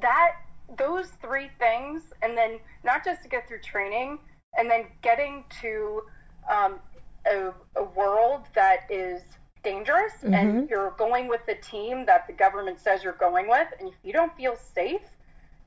[0.01, 0.33] that
[0.77, 4.19] those three things, and then not just to get through training,
[4.57, 6.01] and then getting to
[6.51, 6.79] um,
[7.25, 9.21] a, a world that is
[9.63, 10.33] dangerous mm-hmm.
[10.33, 13.95] and you're going with the team that the government says you're going with, and if
[14.03, 15.01] you don't feel safe,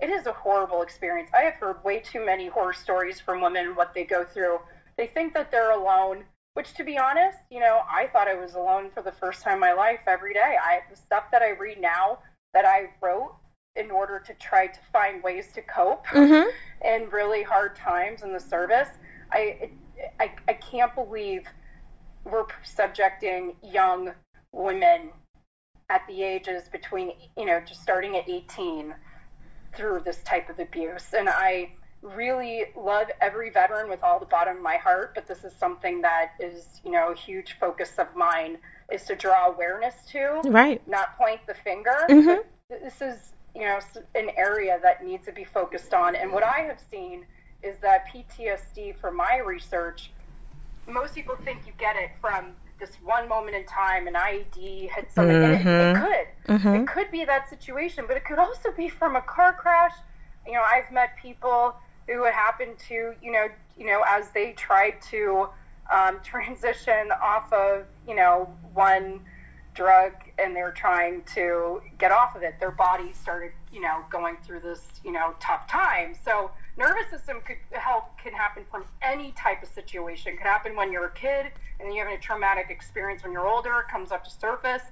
[0.01, 1.31] it is a horrible experience.
[1.35, 4.59] I have heard way too many horror stories from women and what they go through.
[4.97, 6.25] They think that they're alone,
[6.55, 9.55] which, to be honest, you know, I thought I was alone for the first time
[9.55, 10.57] in my life every day.
[10.63, 12.19] I the stuff that I read now
[12.55, 13.35] that I wrote
[13.77, 16.49] in order to try to find ways to cope mm-hmm.
[16.87, 18.89] in really hard times in the service.
[19.33, 19.71] I
[20.19, 21.45] I, I can't believe
[22.25, 24.13] we're subjecting young
[24.53, 25.11] women
[25.89, 28.95] at the ages between, you know, just starting at 18
[29.77, 31.13] through this type of abuse.
[31.17, 35.45] And I really love every veteran with all the bottom of my heart, but this
[35.45, 38.59] is something that is, you know, a huge focus of mine
[38.93, 40.41] is to draw awareness to.
[40.47, 40.87] Right.
[40.89, 42.07] Not point the finger.
[42.09, 42.41] Mm-hmm.
[42.71, 43.79] This is you know
[44.15, 46.17] an area that needs to be focused on.
[46.17, 47.25] And what I have seen
[47.63, 50.11] is that PTSD, for my research,
[50.87, 55.13] most people think you get it from this one moment in time, an IED hit
[55.13, 55.37] something.
[55.37, 55.69] Mm-hmm.
[55.69, 56.83] It, it, could, mm-hmm.
[56.83, 59.95] it could be that situation, but it could also be from a car crash.
[60.47, 61.75] You know, I've met people
[62.07, 65.49] who it happened to, you know, you know, as they tried to
[65.95, 69.21] um, transition off of, you know, one
[69.81, 74.37] drug and they're trying to get off of it, their body started, you know, going
[74.45, 76.15] through this, you know, tough time.
[76.23, 80.35] So nervous system could help can happen from any type of situation.
[80.35, 81.47] It could happen when you're a kid
[81.81, 84.83] and you're having a traumatic experience when you're older, it comes up to surface.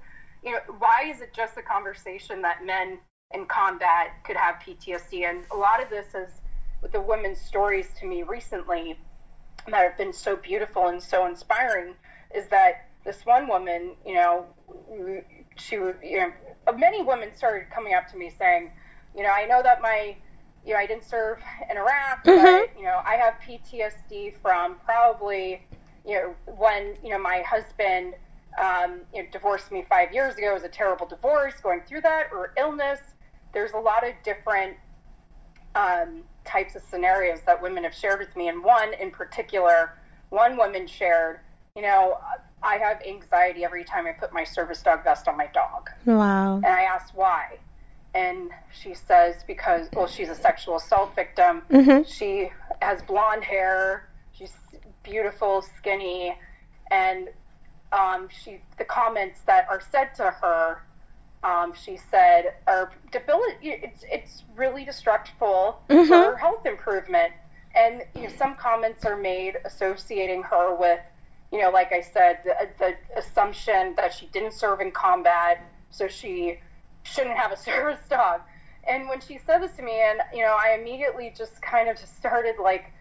[0.43, 2.99] You know, why is it just a conversation that men
[3.35, 5.29] in combat could have PTSD?
[5.29, 6.41] And a lot of this is
[6.81, 8.99] with the women's stories to me recently
[9.67, 11.95] that have been so beautiful and so inspiring
[12.35, 14.47] is that this one woman, you know,
[15.57, 16.33] she, you know,
[16.77, 18.71] many women started coming up to me saying,
[19.17, 20.17] you know, I know that my,
[20.65, 21.39] you know, I didn't serve
[21.71, 22.45] in Iraq, mm-hmm.
[22.45, 25.63] but, you know, I have PTSD from probably,
[26.07, 28.15] you know, when, you know, my husband,
[28.61, 30.51] um, you know, divorced me five years ago.
[30.51, 33.01] It was a terrible divorce, going through that, or illness.
[33.53, 34.77] There's a lot of different
[35.75, 38.49] um, types of scenarios that women have shared with me.
[38.49, 39.93] And one in particular,
[40.31, 41.41] one woman shared,
[41.77, 42.19] you know,
[42.63, 45.91] I have anxiety every time I put my service dog vest on my dog.
[46.05, 46.57] Wow.
[46.57, 47.59] And I asked why.
[48.15, 51.63] And she says, because, well, she's a sexual assault victim.
[51.71, 52.11] Mm-hmm.
[52.11, 54.09] She has blonde hair.
[54.33, 54.55] She's
[55.03, 56.37] beautiful, skinny.
[56.91, 57.29] And
[57.93, 60.83] um, she, the comments that are said to her
[61.45, 63.71] um, she said, are debility.
[63.71, 66.09] It's it's really destructible mm-hmm.
[66.09, 67.33] for her health improvement.
[67.75, 71.01] And you know, some comments are made associating her with,
[71.53, 76.09] you know, like I said, the, the assumption that she didn't serve in combat, so
[76.09, 76.59] she
[77.03, 78.41] shouldn't have a service dog.
[78.87, 81.99] And when she said this to me, and you know, I immediately just kind of
[81.99, 82.93] just started like,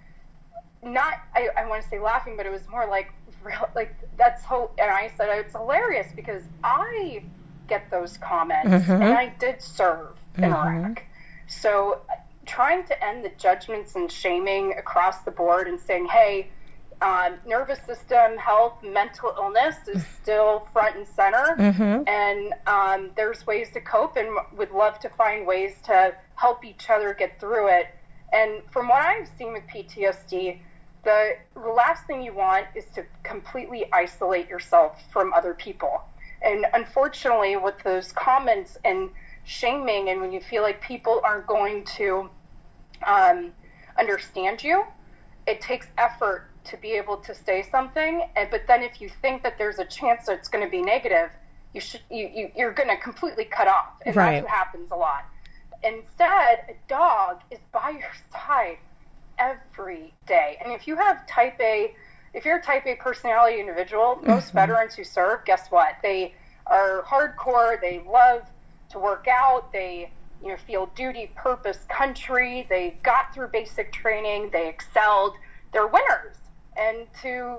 [0.83, 3.11] not I, I want to say laughing, but it was more like,
[3.43, 4.75] real, like that's hope.
[4.79, 7.23] And I said it's hilarious because I
[7.67, 9.01] get those comments, mm-hmm.
[9.01, 10.53] and I did serve in mm-hmm.
[10.53, 11.03] Iraq.
[11.47, 12.01] So,
[12.45, 16.49] trying to end the judgments and shaming across the board and saying, hey,
[17.01, 22.07] um, nervous system health, mental illness is still front and center, mm-hmm.
[22.07, 26.89] and um, there's ways to cope, and would love to find ways to help each
[26.89, 27.87] other get through it.
[28.33, 30.59] And from what I've seen with PTSD,
[31.03, 36.01] the last thing you want is to completely isolate yourself from other people.
[36.41, 39.09] And unfortunately, with those comments and
[39.45, 42.29] shaming, and when you feel like people aren't going to
[43.05, 43.51] um,
[43.97, 44.83] understand you,
[45.47, 48.27] it takes effort to be able to say something.
[48.35, 50.81] And but then if you think that there's a chance that it's going to be
[50.81, 51.29] negative,
[51.73, 54.33] you should you, you you're going to completely cut off, and right.
[54.33, 55.25] that's what happens a lot.
[55.83, 58.77] Instead, a dog is by your side
[59.37, 61.93] every day, and if you have type A
[62.33, 64.57] if you're a type A personality individual, most mm-hmm.
[64.57, 65.95] veterans who serve, guess what?
[66.03, 66.33] They
[66.67, 67.79] are hardcore.
[67.81, 68.43] They love
[68.89, 69.71] to work out.
[69.71, 72.67] They you know feel duty, purpose, country.
[72.69, 74.49] They got through basic training.
[74.51, 75.33] They excelled.
[75.73, 76.35] They're winners.
[76.77, 77.57] And to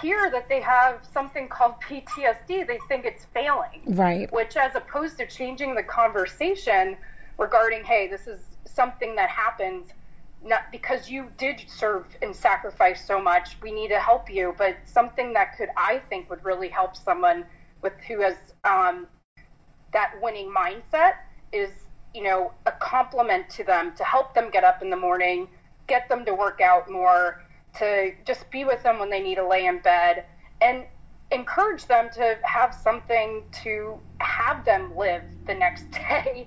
[0.00, 3.82] hear that they have something called PTSD, they think it's failing.
[3.86, 4.32] Right.
[4.32, 6.96] Which, as opposed to changing the conversation
[7.38, 9.90] regarding, hey, this is something that happens
[10.44, 14.76] not because you did serve and sacrifice so much we need to help you but
[14.84, 17.44] something that could i think would really help someone
[17.82, 19.06] with who has um,
[19.92, 21.14] that winning mindset
[21.52, 21.70] is
[22.12, 25.48] you know a compliment to them to help them get up in the morning
[25.86, 27.43] get them to work out more
[27.78, 30.24] to just be with them when they need to lay in bed
[30.60, 30.84] and
[31.30, 36.46] encourage them to have something to have them live the next day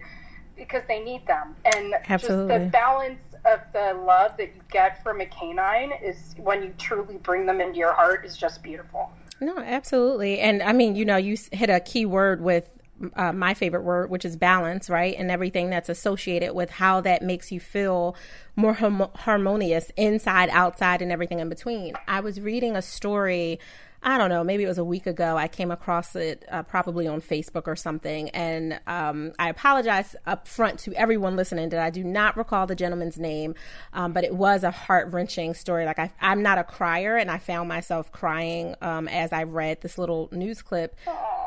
[0.55, 2.47] because they need them and Absolutely.
[2.47, 6.73] just the balance of the love that you get from a canine is when you
[6.77, 9.11] truly bring them into your heart is just beautiful.
[9.39, 10.39] No, absolutely.
[10.39, 12.69] And I mean, you know, you hit a key word with
[13.15, 15.15] uh, my favorite word, which is balance, right?
[15.17, 18.15] And everything that's associated with how that makes you feel
[18.57, 21.93] more harmonious inside, outside, and everything in between.
[22.07, 23.59] I was reading a story
[24.03, 25.37] I don't know, maybe it was a week ago.
[25.37, 28.29] I came across it uh, probably on Facebook or something.
[28.29, 32.75] And um, I apologize up front to everyone listening that I do not recall the
[32.75, 33.55] gentleman's name,
[33.93, 35.85] um, but it was a heart wrenching story.
[35.85, 39.81] Like, I, am not a crier, and I found myself crying um, as I read
[39.81, 40.95] this little news clip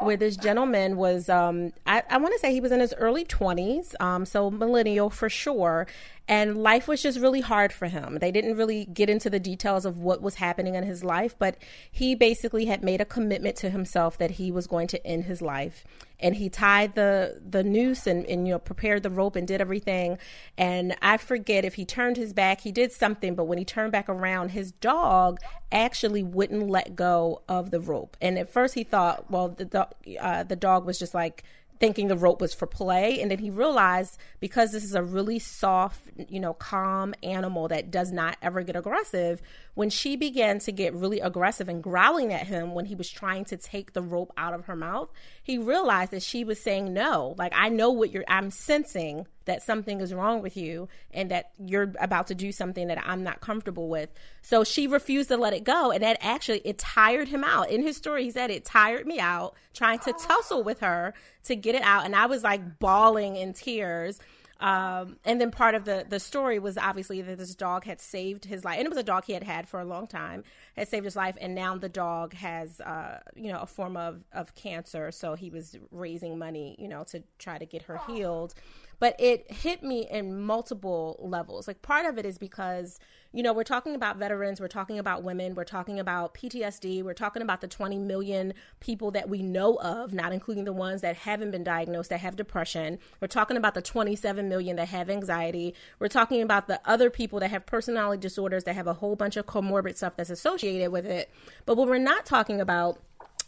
[0.01, 3.25] where this gentleman was, um, I, I want to say he was in his early
[3.25, 5.87] 20s, um, so millennial for sure
[6.31, 8.19] and life was just really hard for him.
[8.21, 11.57] They didn't really get into the details of what was happening in his life, but
[11.91, 15.43] he basically had made a commitment to himself that he was going to end his
[15.43, 15.85] life.
[16.21, 19.61] And he tied the the noose and, and you know prepared the rope and did
[19.61, 20.19] everything.
[20.57, 23.91] And I forget if he turned his back, he did something, but when he turned
[23.91, 25.41] back around, his dog
[25.73, 28.17] actually wouldn't let go of the rope.
[28.21, 29.89] And at first he thought, well, the
[30.21, 31.43] uh, the dog was just like
[31.81, 33.21] thinking the rope was for play.
[33.21, 37.91] And then he realized because this is a really soft you know calm animal that
[37.91, 39.43] does not ever get aggressive
[39.75, 43.45] when she began to get really aggressive and growling at him when he was trying
[43.45, 45.11] to take the rope out of her mouth
[45.43, 47.35] he realized that she was saying no.
[47.37, 51.51] Like i know what you're i'm sensing that something is wrong with you and that
[51.59, 54.11] you're about to do something that i'm not comfortable with.
[54.43, 55.91] So she refused to let it go.
[55.91, 57.71] And that actually it tired him out.
[57.71, 61.15] In his story he said it tired me out trying to tussle with her
[61.45, 62.05] to get it out.
[62.05, 64.19] And i was like bawling in tears
[64.61, 68.45] um, and then part of the the story was obviously that this dog had saved
[68.45, 70.45] his life, and it was a dog he had had for a long time,
[70.77, 74.23] had saved his life, and now the dog has, uh, you know, a form of
[74.33, 75.11] of cancer.
[75.13, 78.55] So he was raising money, you know, to try to get her healed.
[79.01, 81.67] But it hit me in multiple levels.
[81.67, 83.01] Like part of it is because
[83.33, 87.15] you know, we're talking about veterans, we're talking about women, we're talking about PTSD, we're
[87.15, 91.15] talking about the 20 million people that we know of, not including the ones that
[91.15, 92.99] haven't been diagnosed that have depression.
[93.21, 95.75] We're talking about the 27 million that have anxiety.
[96.01, 99.37] We're talking about the other people that have personality disorders that have a whole bunch
[99.37, 101.31] of comorbid stuff that's associated with it.
[101.67, 103.01] But what we're not talking about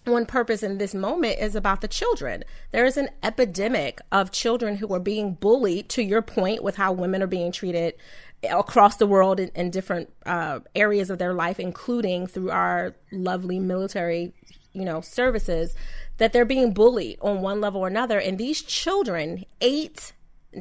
[0.05, 2.45] one purpose in this moment is about the children.
[2.73, 6.93] There is an epidemic of children who are being bullied, to your point, with how
[6.93, 7.95] women are being treated
[8.51, 13.61] across the world in, in different uh, areas of their life, including through our lovely
[13.61, 14.33] military,
[14.73, 15.77] you know, services,
[16.19, 18.19] that they're being bullied on one level or another.
[18.19, 20.13] And these children, eight,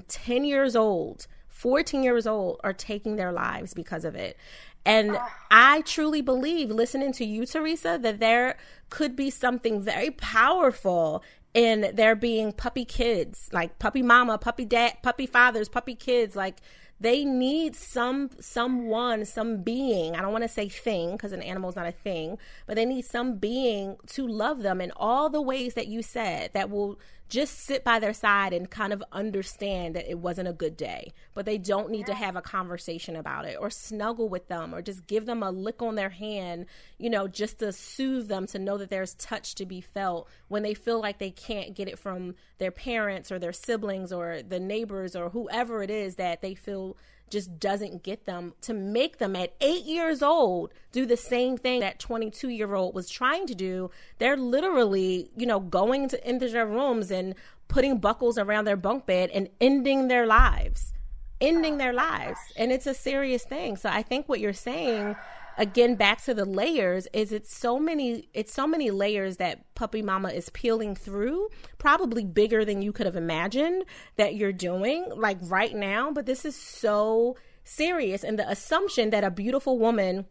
[0.07, 1.25] 10 years old,
[1.61, 4.35] 14 years old, are taking their lives because of it.
[4.83, 5.37] And ah.
[5.51, 8.57] I truly believe, listening to you, Teresa, that there
[8.89, 14.97] could be something very powerful in there being puppy kids, like puppy mama, puppy dad,
[15.03, 16.57] puppy fathers, puppy kids, like
[16.99, 21.67] they need some someone some being i don't want to say thing because an animal
[21.67, 22.37] is not a thing
[22.67, 26.51] but they need some being to love them in all the ways that you said
[26.53, 26.99] that will
[27.31, 31.13] just sit by their side and kind of understand that it wasn't a good day.
[31.33, 34.81] But they don't need to have a conversation about it or snuggle with them or
[34.81, 36.65] just give them a lick on their hand
[36.97, 40.61] you know just to soothe them to know that there's touch to be felt when
[40.61, 44.59] they feel like they can't get it from their parents or their siblings or the
[44.59, 46.97] neighbors or whoever it is that they feel
[47.31, 51.79] just doesn't get them to make them at eight years old do the same thing
[51.79, 53.89] that 22 year old was trying to do.
[54.19, 57.35] They're literally, you know, going to into their rooms and
[57.67, 60.93] putting buckles around their bunk bed and ending their lives,
[61.39, 62.39] ending their lives.
[62.55, 63.77] And it's a serious thing.
[63.77, 65.15] So I think what you're saying
[65.57, 70.01] again back to the layers is it's so many it's so many layers that puppy
[70.01, 71.47] mama is peeling through
[71.77, 73.83] probably bigger than you could have imagined
[74.17, 76.11] that you're doing like right now.
[76.11, 78.23] But this is so serious.
[78.23, 80.25] And the assumption that a beautiful woman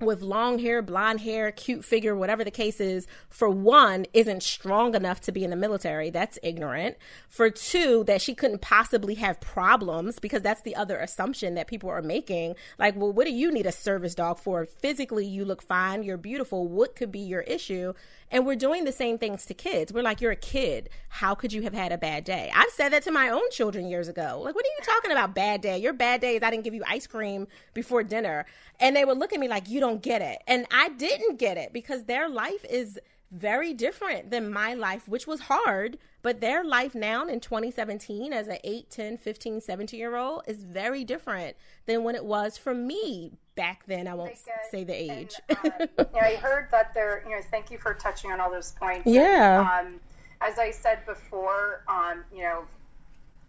[0.00, 4.94] with long hair, blonde hair, cute figure, whatever the case is, for one, isn't strong
[4.94, 6.10] enough to be in the military.
[6.10, 6.96] That's ignorant.
[7.28, 11.90] For two, that she couldn't possibly have problems because that's the other assumption that people
[11.90, 12.54] are making.
[12.78, 14.64] Like, well, what do you need a service dog for?
[14.64, 16.66] Physically, you look fine, you're beautiful.
[16.66, 17.92] What could be your issue?
[18.30, 19.92] And we're doing the same things to kids.
[19.92, 20.88] We're like, you're a kid.
[21.08, 22.50] How could you have had a bad day?
[22.54, 24.40] I've said that to my own children years ago.
[24.44, 25.78] Like, what are you talking about, bad day?
[25.78, 28.46] Your bad day is I didn't give you ice cream before dinner.
[28.78, 30.42] And they would look at me like, you don't get it.
[30.46, 33.00] And I didn't get it because their life is
[33.32, 35.98] very different than my life, which was hard.
[36.22, 40.64] But their life now in 2017 as an 8, 10, 15, 17 year old is
[40.64, 41.56] very different
[41.86, 44.06] than when it was for me back then.
[44.06, 44.36] I won't
[44.70, 45.34] say the age.
[45.48, 48.50] And, uh, yeah, I heard that there, you know, thank you for touching on all
[48.50, 49.06] those points.
[49.06, 49.78] Yeah.
[49.78, 50.00] And, um,
[50.42, 52.64] as I said before, um, you know,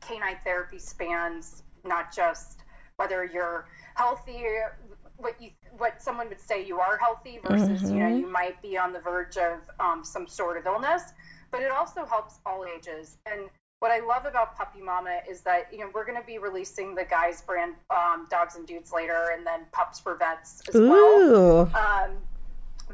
[0.01, 2.59] canine therapy spans not just
[2.97, 4.43] whether you're healthy,
[5.17, 7.93] what you what someone would say you are healthy versus mm-hmm.
[7.93, 8.19] you know mm-hmm.
[8.19, 11.13] you might be on the verge of um, some sort of illness,
[11.51, 13.17] but it also helps all ages.
[13.25, 13.49] And
[13.79, 16.95] what I love about Puppy Mama is that you know we're going to be releasing
[16.95, 20.89] the guys brand um, dogs and dudes later, and then pups for vets as Ooh.
[20.89, 21.59] well.
[21.75, 22.11] Um,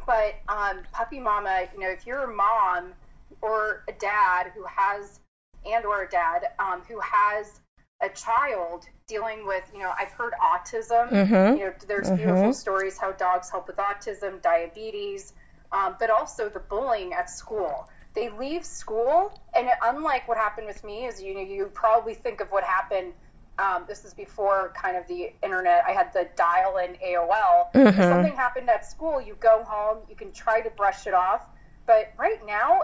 [0.05, 2.93] but um, Puppy Mama, you know, if you're a mom
[3.41, 5.20] or a dad who has
[5.66, 7.60] and or a dad um, who has
[8.01, 11.10] a child dealing with, you know, I've heard autism.
[11.10, 11.58] Mm-hmm.
[11.58, 12.16] You know, there's mm-hmm.
[12.18, 15.34] beautiful stories how dogs help with autism, diabetes,
[15.72, 17.89] um, but also the bullying at school.
[18.18, 22.41] They leave school, and unlike what happened with me, is you know, you probably think
[22.41, 23.13] of what happened
[23.59, 25.84] um, this is before kind of the internet.
[25.88, 27.72] I had the dial in AOL.
[27.74, 27.88] Mm-hmm.
[27.88, 31.45] If something happened at school, you go home, you can try to brush it off.
[31.86, 32.82] But right now,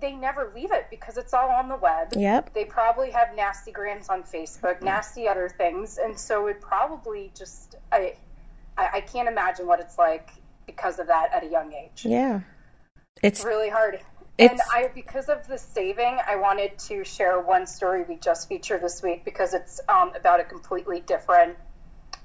[0.00, 2.08] they never leave it because it's all on the web.
[2.16, 2.52] Yep.
[2.52, 7.76] They probably have nasty grams on Facebook, nasty other things, and so it probably just
[7.92, 8.14] I,
[8.76, 10.30] I can't imagine what it's like
[10.66, 12.04] because of that at a young age.
[12.04, 12.40] Yeah,
[13.22, 14.00] it's really hard.
[14.38, 18.48] It's, and I, because of the saving, I wanted to share one story we just
[18.48, 21.56] featured this week because it's um, about a completely different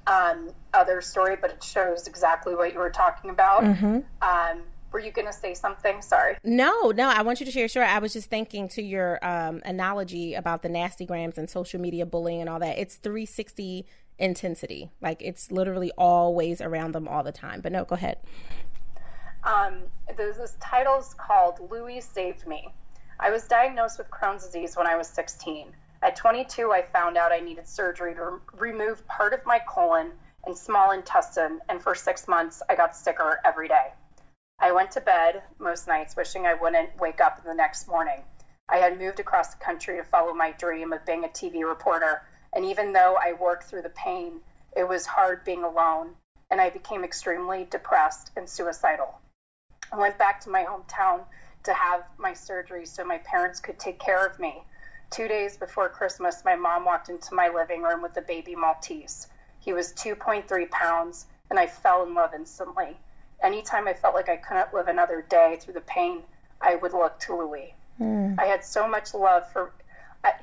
[0.06, 3.62] um, other story, but it shows exactly what you were talking about.
[3.62, 3.98] Mm-hmm.
[4.22, 6.00] Um, were you going to say something?
[6.00, 6.36] Sorry.
[6.42, 7.08] No, no.
[7.08, 7.68] I want you to share.
[7.68, 7.84] Sure.
[7.84, 12.06] I was just thinking to your um, analogy about the nasty grams and social media
[12.06, 12.78] bullying and all that.
[12.78, 13.86] It's 360
[14.18, 14.90] intensity.
[15.00, 17.60] Like it's literally always around them all the time.
[17.60, 18.18] But no, go ahead.
[19.48, 19.84] Um,
[20.14, 22.68] there's this title's called Louie Saved Me.
[23.18, 25.72] I was diagnosed with Crohn's disease when I was 16.
[26.02, 28.40] At 22, I found out I needed surgery to re-
[28.72, 30.12] remove part of my colon
[30.44, 33.94] and small intestine, and for six months, I got sicker every day.
[34.58, 38.22] I went to bed most nights wishing I wouldn't wake up the next morning.
[38.68, 42.20] I had moved across the country to follow my dream of being a TV reporter,
[42.52, 44.42] and even though I worked through the pain,
[44.76, 46.16] it was hard being alone,
[46.50, 49.18] and I became extremely depressed and suicidal.
[49.92, 51.24] I went back to my hometown
[51.64, 54.62] to have my surgery so my parents could take care of me.
[55.10, 59.26] Two days before Christmas, my mom walked into my living room with a baby Maltese.
[59.60, 62.96] He was 2.3 pounds, and I fell in love instantly.
[63.42, 66.22] Anytime I felt like I couldn't live another day through the pain,
[66.60, 67.74] I would look to Louis.
[68.00, 68.38] Mm.
[68.38, 69.72] I had so much love for,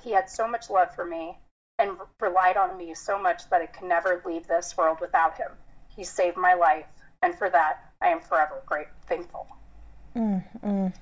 [0.03, 1.37] he had so much love for me
[1.77, 5.51] and relied on me so much that I could never leave this world without him.
[5.95, 6.87] He saved my life,
[7.21, 9.47] and for that, I am forever great thankful.
[10.15, 10.93] Mm, mm.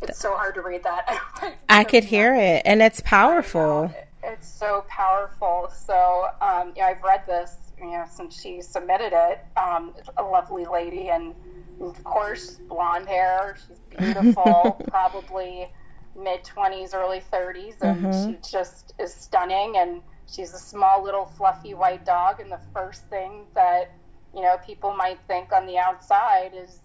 [0.00, 1.20] It's so hard to read that.
[1.68, 3.94] I could hear it, and it's powerful.
[4.24, 5.70] It's so powerful.
[5.70, 9.44] So, um, yeah, I've read this, you know, since she submitted it.
[9.58, 11.34] Um, a lovely lady, and
[11.78, 13.58] of course, blonde hair.
[13.68, 15.68] She's beautiful, probably
[16.16, 18.32] mid twenties, early thirties, and mm-hmm.
[18.32, 19.76] she just is stunning.
[19.76, 22.40] And she's a small, little, fluffy white dog.
[22.40, 23.92] And the first thing that
[24.34, 26.80] you know, people might think on the outside is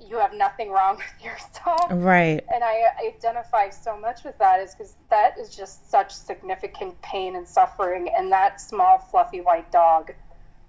[0.00, 1.86] you have nothing wrong with yourself.
[1.90, 2.44] Right.
[2.52, 7.36] And I identify so much with that is because that is just such significant pain
[7.36, 8.08] and suffering.
[8.16, 10.12] And that small, fluffy white dog,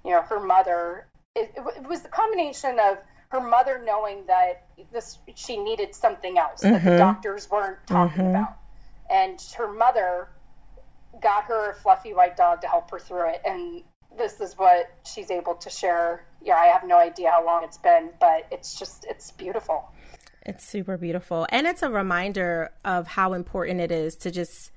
[0.03, 2.97] you know, her mother, it, it was the combination of
[3.29, 6.73] her mother knowing that this she needed something else mm-hmm.
[6.73, 6.97] that the mm-hmm.
[6.97, 8.35] doctors weren't talking mm-hmm.
[8.35, 8.57] about.
[9.11, 10.29] And her mother
[11.21, 13.41] got her a fluffy white dog to help her through it.
[13.45, 13.83] And
[14.19, 16.23] this is what she's able to share.
[16.43, 19.89] Yeah, I have no idea how long it's been, but it's just it's beautiful.
[20.45, 21.47] It's super beautiful.
[21.49, 24.71] And it's a reminder of how important it is to just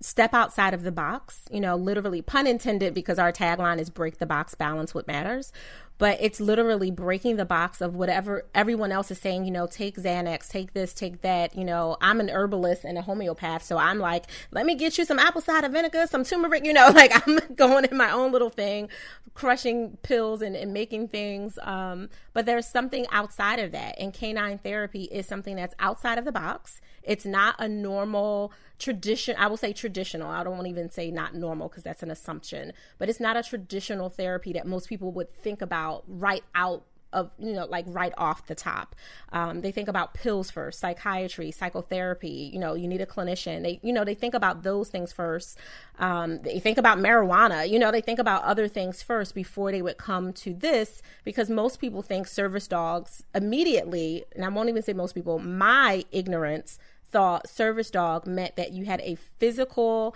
[0.00, 4.18] step outside of the box, you know, literally pun intended because our tagline is break
[4.18, 5.52] the box, balance what matters
[5.98, 9.96] but it's literally breaking the box of whatever everyone else is saying, you know, take
[9.96, 11.56] Xanax, take this, take that.
[11.56, 15.04] You know, I'm an herbalist and a homeopath, so I'm like, let me get you
[15.04, 18.50] some apple cider vinegar, some turmeric, you know, like I'm going in my own little
[18.50, 18.88] thing,
[19.34, 21.58] crushing pills and, and making things.
[21.62, 23.96] Um, but there's something outside of that.
[23.98, 26.80] And canine therapy is something that's outside of the box.
[27.02, 31.68] It's not a normal tradition i will say traditional i don't even say not normal
[31.68, 35.60] because that's an assumption but it's not a traditional therapy that most people would think
[35.60, 38.94] about right out of you know like right off the top.
[39.32, 43.62] Um, they think about pills first psychiatry psychotherapy you know you need a clinician.
[43.62, 45.58] They you know they think about those things first.
[45.98, 47.68] Um, they think about marijuana.
[47.68, 51.48] You know they think about other things first before they would come to this because
[51.48, 56.78] most people think service dogs immediately and i won't even say most people my ignorance
[57.10, 60.14] thought service dog meant that you had a physical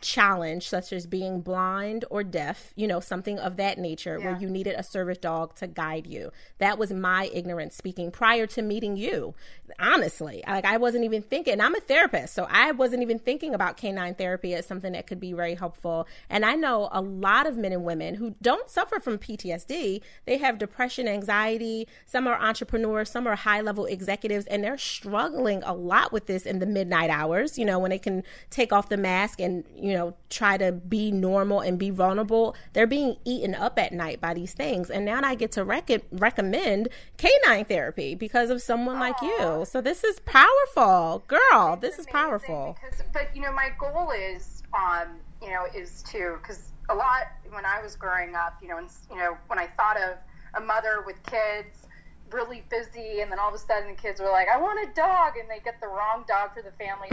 [0.00, 4.24] challenge such as being blind or deaf you know something of that nature yeah.
[4.24, 6.30] where you needed a service dog to guide you.
[6.58, 9.34] That was my ignorance speaking prior to meeting you
[9.78, 10.42] honestly.
[10.46, 14.14] Like i wasn't even thinking i'm a therapist so i wasn't even thinking about canine
[14.14, 16.06] therapy as something that could be very helpful.
[16.28, 20.38] And i know a lot of men and women who don't suffer from ptsd they
[20.38, 21.88] have depression anxiety.
[22.06, 26.46] Some are entrepreneurs some are high level executives and they're struggling a lot with this
[26.46, 29.89] in the midnight hours you know when they can take off the mask and you
[29.94, 34.34] know, try to be normal and be vulnerable, they're being eaten up at night by
[34.34, 34.90] these things.
[34.90, 39.00] And now I get to rec- recommend canine therapy because of someone Aww.
[39.00, 39.64] like you.
[39.66, 41.74] So this is powerful, girl.
[41.74, 42.76] It's this is powerful.
[42.80, 45.08] Because, but you know, my goal is, um,
[45.42, 48.88] you know, is to because a lot when I was growing up, you know, and
[49.10, 50.18] you know, when I thought of
[50.54, 51.86] a mother with kids,
[52.32, 54.92] really busy, and then all of a sudden the kids were like, "I want a
[54.94, 57.08] dog," and they get the wrong dog for the family.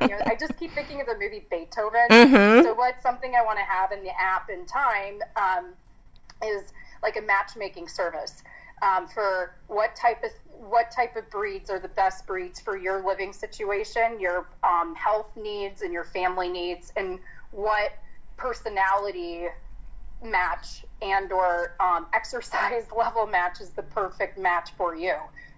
[0.00, 2.08] You know, I just keep thinking of the movie Beethoven.
[2.10, 2.64] Mm-hmm.
[2.64, 5.72] So what's something I want to have in the app in time um,
[6.44, 8.42] is like a matchmaking service
[8.82, 10.30] um, for what type of
[10.68, 15.30] what type of breeds are the best breeds for your living situation, your um, health
[15.36, 17.18] needs, and your family needs, and
[17.52, 17.92] what
[18.36, 19.46] personality
[20.22, 25.14] match and or um, exercise level match is the perfect match for you.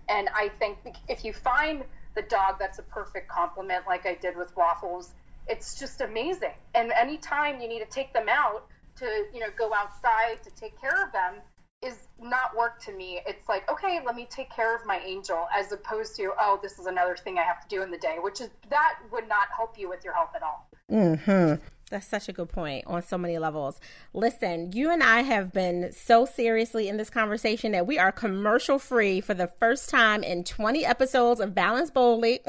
[0.09, 0.79] And I think
[1.09, 1.85] if you find
[2.15, 5.13] the dog that's a perfect complement, like I did with Waffles,
[5.47, 6.55] it's just amazing.
[6.75, 10.79] And anytime you need to take them out to, you know, go outside to take
[10.81, 11.35] care of them,
[11.83, 13.21] is not work to me.
[13.27, 16.79] It's like, okay, let me take care of my angel as opposed to, oh, this
[16.79, 19.47] is another thing I have to do in the day, which is that would not
[19.57, 20.68] help you with your health at all.
[20.91, 21.61] Mhm.
[21.91, 23.81] That's such a good point on so many levels.
[24.13, 28.79] Listen, you and I have been so seriously in this conversation that we are commercial
[28.79, 32.41] free for the first time in 20 episodes of Balance Boldly.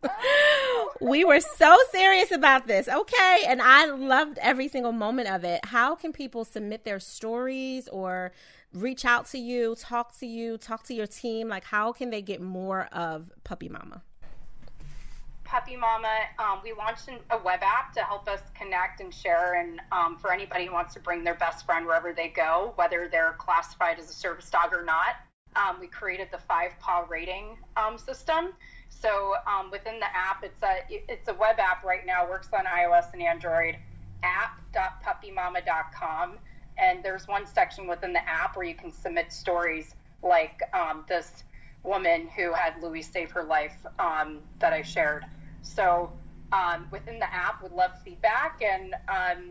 [1.00, 2.88] we were so serious about this.
[2.88, 3.42] Okay.
[3.46, 5.64] And I loved every single moment of it.
[5.66, 8.32] How can people submit their stories or
[8.72, 11.48] reach out to you, talk to you, talk to your team?
[11.48, 14.02] Like, how can they get more of Puppy Mama?
[15.48, 19.80] Puppy Mama, um, we launched a web app to help us connect and share, and
[19.92, 23.32] um, for anybody who wants to bring their best friend wherever they go, whether they're
[23.38, 25.16] classified as a service dog or not.
[25.56, 28.52] Um, we created the five paw rating um, system.
[28.90, 32.28] So um, within the app, it's a it's a web app right now.
[32.28, 33.78] Works on iOS and Android.
[34.22, 36.32] App.puppymama.com,
[36.76, 41.44] and there's one section within the app where you can submit stories like um, this
[41.84, 45.24] woman who had Louis save her life um, that I shared.
[45.62, 46.12] So
[46.52, 49.50] um, within the app, would love feedback, and um,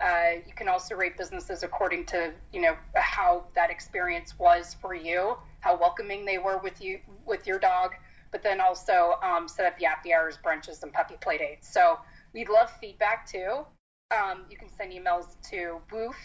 [0.00, 4.94] uh, you can also rate businesses according to you know how that experience was for
[4.94, 7.92] you, how welcoming they were with you with your dog,
[8.30, 11.72] but then also um, set up yappy hours, brunches, and puppy play dates.
[11.72, 11.98] So
[12.32, 13.64] we'd love feedback too.
[14.12, 16.16] Um, you can send emails to woof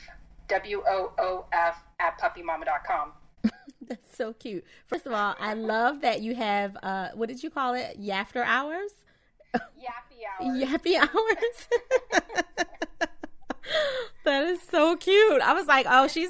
[0.47, 3.13] w o o f at puppymama.com.
[3.88, 4.63] That's so cute.
[4.86, 7.99] First of all, I love that you have uh, what did you call it?
[7.99, 8.91] Yafter hours.
[9.55, 10.63] Yappy hours.
[10.63, 11.67] Yappy hours.
[14.25, 15.41] that is so cute.
[15.41, 16.29] I was like, oh, she's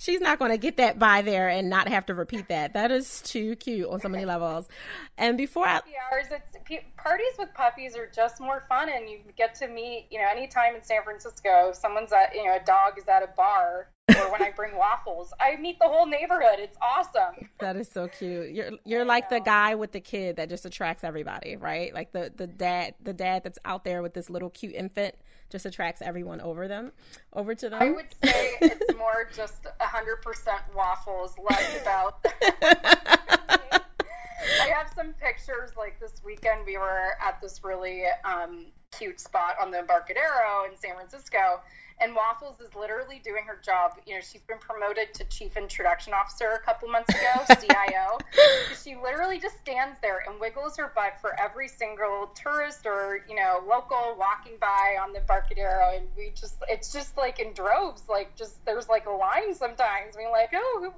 [0.00, 2.72] she's not going to get that by there and not have to repeat that.
[2.72, 4.66] That is too cute on so many levels.
[5.18, 9.18] And before Happy I, hours, it's, parties with puppies are just more fun, and you
[9.36, 10.06] get to meet.
[10.10, 13.28] You know, anytime in San Francisco, someone's at you know a dog is at a
[13.36, 13.90] bar.
[14.16, 16.58] or when I bring waffles, I meet the whole neighborhood.
[16.58, 17.48] It's awesome.
[17.60, 18.50] That is so cute.
[18.50, 21.94] You're you're like the guy with the kid that just attracts everybody, right?
[21.94, 25.14] Like the the dad the dad that's out there with this little cute infant
[25.50, 26.92] just attracts everyone over them,
[27.34, 27.82] over to them.
[27.82, 32.24] I would say it's more just hundred percent waffles, less about.
[34.62, 35.72] I have some pictures.
[35.76, 40.76] Like this weekend, we were at this really um, cute spot on the Embarcadero in
[40.76, 41.60] San Francisco,
[42.00, 43.92] and Waffles is literally doing her job.
[44.06, 48.18] You know, she's been promoted to Chief Introduction Officer a couple months ago, CIO.
[48.82, 53.36] she literally just stands there and wiggles her butt for every single tourist or, you
[53.36, 55.94] know, local walking by on the Embarcadero.
[55.94, 58.02] And we just, it's just like in droves.
[58.08, 60.16] Like, just there's like a line sometimes.
[60.16, 60.94] We're like, oh,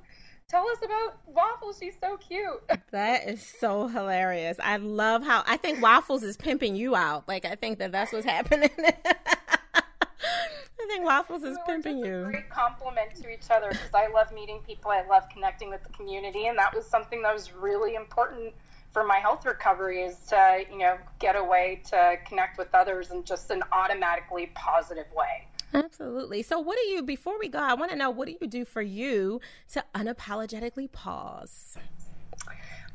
[0.53, 1.79] tell us about Waffles.
[1.81, 2.63] She's so cute.
[2.93, 4.59] That is so hilarious.
[4.63, 7.27] I love how I think Waffles is pimping you out.
[7.27, 8.69] Like I think that that's what's happening.
[8.79, 8.93] I
[10.87, 12.29] think Waffles is pimping you.
[12.31, 14.91] great compliment to each other because I love meeting people.
[14.91, 18.53] I love connecting with the community, and that was something that was really important
[18.93, 23.25] for my health recovery is to you know get away to connect with others in
[23.25, 25.49] just an automatically positive way.
[25.75, 26.43] Absolutely.
[26.43, 28.65] So, what do you, before we go, I want to know what do you do
[28.65, 29.41] for you
[29.73, 31.79] to unapologetically pause?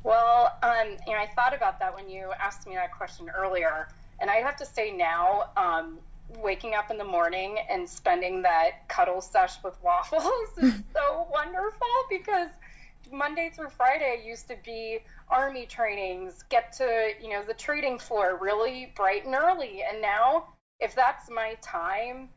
[0.04, 3.90] Well, um, you know, I thought about that when you asked me that question earlier.
[4.20, 6.00] And I have to say now, um,
[6.40, 10.24] waking up in the morning and spending that cuddle sesh with waffles
[10.58, 12.50] is so wonderful because
[13.12, 15.00] Monday through Friday used to be
[15.30, 19.82] army trainings, get to, you know, the trading floor really bright and early.
[19.90, 22.30] And now, if that's my time,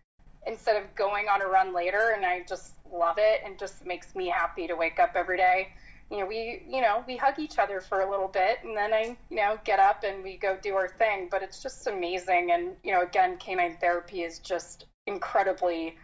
[0.47, 4.14] instead of going on a run later, and I just love it and just makes
[4.14, 5.68] me happy to wake up every day
[6.11, 8.93] you know, we, you know, we hug each other for a little bit and then
[8.93, 11.28] I, you know, get up and we go do our thing.
[11.30, 12.51] But it's just amazing.
[12.51, 15.97] And, you know, again, canine therapy is just incredibly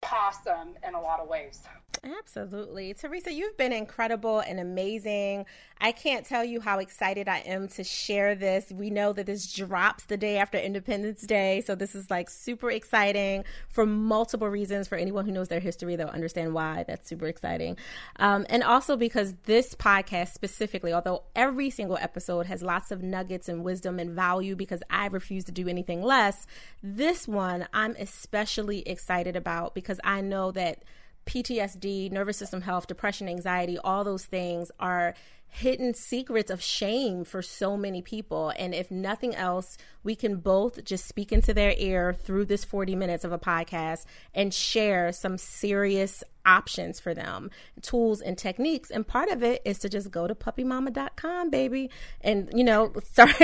[0.00, 1.62] possum in a lot of ways.
[2.06, 2.94] Absolutely.
[2.94, 5.44] Teresa, you've been incredible and amazing.
[5.80, 8.70] I can't tell you how excited I am to share this.
[8.70, 11.62] We know that this drops the day after Independence Day.
[11.66, 14.86] So this is like super exciting for multiple reasons.
[14.86, 17.76] For anyone who knows their history, they'll understand why that's super exciting.
[18.20, 23.48] Um, and also because this podcast specifically, although every single episode has lots of nuggets
[23.48, 26.46] and wisdom and value because I refuse to do anything less,
[26.82, 30.84] this one I'm especially excited about because I know that
[31.26, 35.14] PTSD, nervous system health, depression, anxiety, all those things are
[35.48, 38.52] hidden secrets of shame for so many people.
[38.58, 42.94] And if nothing else, we can both just speak into their ear through this 40
[42.94, 44.04] minutes of a podcast
[44.34, 47.50] and share some serious options for them,
[47.82, 48.90] tools and techniques.
[48.90, 51.90] And part of it is to just go to puppymama.com, baby,
[52.20, 53.34] and, you know, start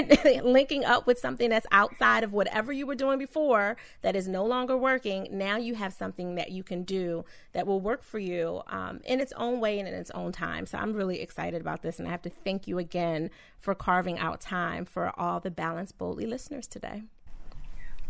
[0.44, 4.44] linking up with something that's outside of whatever you were doing before that is no
[4.44, 5.28] longer working.
[5.30, 9.20] Now you have something that you can do that will work for you um, in
[9.20, 10.66] its own way and in its own time.
[10.66, 11.98] So I'm really excited about this.
[11.98, 15.92] And I have to thank you again for carving out time for all the Balance
[15.92, 17.02] Boldly listeners today.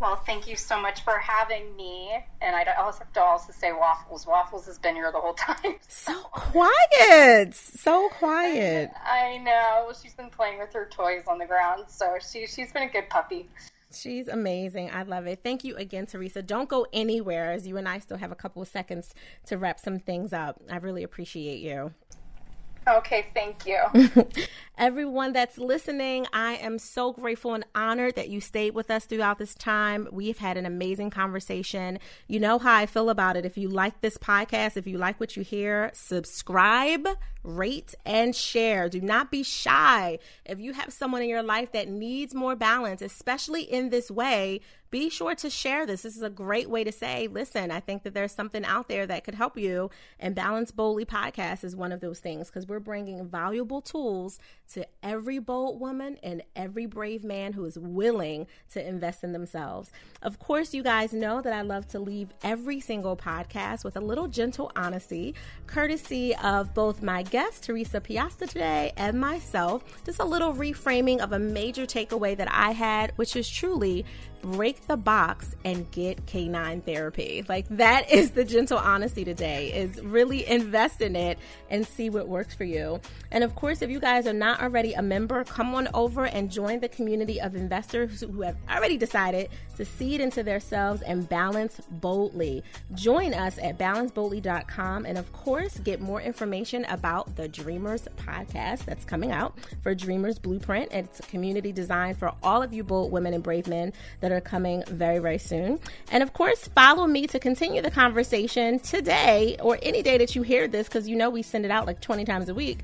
[0.03, 2.11] Well, thank you so much for having me.
[2.41, 4.27] And I also have to also say Waffles.
[4.27, 5.75] Waffles has been here the whole time.
[5.87, 7.55] So quiet.
[7.55, 8.91] So quiet.
[9.01, 9.93] I know.
[10.01, 11.85] She's been playing with her toys on the ground.
[11.87, 13.47] So she, she's been a good puppy.
[13.93, 14.91] She's amazing.
[14.91, 15.39] I love it.
[15.41, 16.41] Thank you again, Teresa.
[16.41, 19.79] Don't go anywhere as you and I still have a couple of seconds to wrap
[19.79, 20.61] some things up.
[20.69, 21.93] I really appreciate you.
[22.87, 23.79] Okay, thank you.
[24.77, 29.37] Everyone that's listening, I am so grateful and honored that you stayed with us throughout
[29.37, 30.07] this time.
[30.11, 31.99] We've had an amazing conversation.
[32.27, 33.45] You know how I feel about it.
[33.45, 37.07] If you like this podcast, if you like what you hear, subscribe,
[37.43, 38.89] rate, and share.
[38.89, 40.17] Do not be shy.
[40.45, 44.61] If you have someone in your life that needs more balance, especially in this way,
[44.93, 46.03] be sure to share this.
[46.03, 49.07] This is a great way to say, listen, I think that there's something out there
[49.07, 49.89] that could help you.
[50.19, 54.37] And Balance Boldly podcast is one of those things because we're bringing valuable tools
[54.73, 59.91] to every bold woman and every brave man who is willing to invest in themselves.
[60.21, 63.99] Of course, you guys know that I love to leave every single podcast with a
[63.99, 65.33] little gentle honesty,
[65.65, 69.83] courtesy of both my guest, Teresa Piasta, today, and myself.
[70.05, 74.05] Just a little reframing of a major takeaway that I had, which is truly
[74.43, 77.43] break the box and get canine therapy.
[77.47, 81.39] Like that is the gentle honesty today is really invest in it
[81.69, 82.99] and see what works for you.
[83.31, 86.51] And of course, if you guys are not already a member, come on over and
[86.51, 91.81] join the community of investors who have already decided to seed into themselves and balance
[91.89, 92.63] boldly.
[92.93, 99.05] Join us at balanceboldly.com and of course, get more information about the Dreamers podcast that's
[99.05, 100.91] coming out for Dreamers Blueprint.
[100.91, 104.41] It's a community designed for all of you bold women and brave men that are
[104.41, 105.79] coming very, very soon.
[106.11, 110.41] And of course, follow me to continue the conversation today or any day that you
[110.41, 112.79] hear this, because you know we send it out like 20 times a week.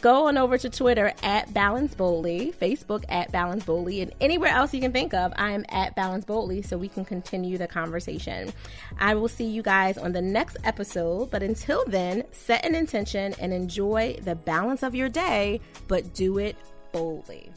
[0.00, 4.74] Go on over to Twitter at Balance Boldly, Facebook at Balance Boldly, and anywhere else
[4.74, 8.52] you can think of, I am at Balance Boldly so we can continue the conversation.
[8.98, 13.34] I will see you guys on the next episode, but until then, set an intention
[13.38, 16.56] and enjoy the balance of your day, but do it
[16.92, 17.50] boldly.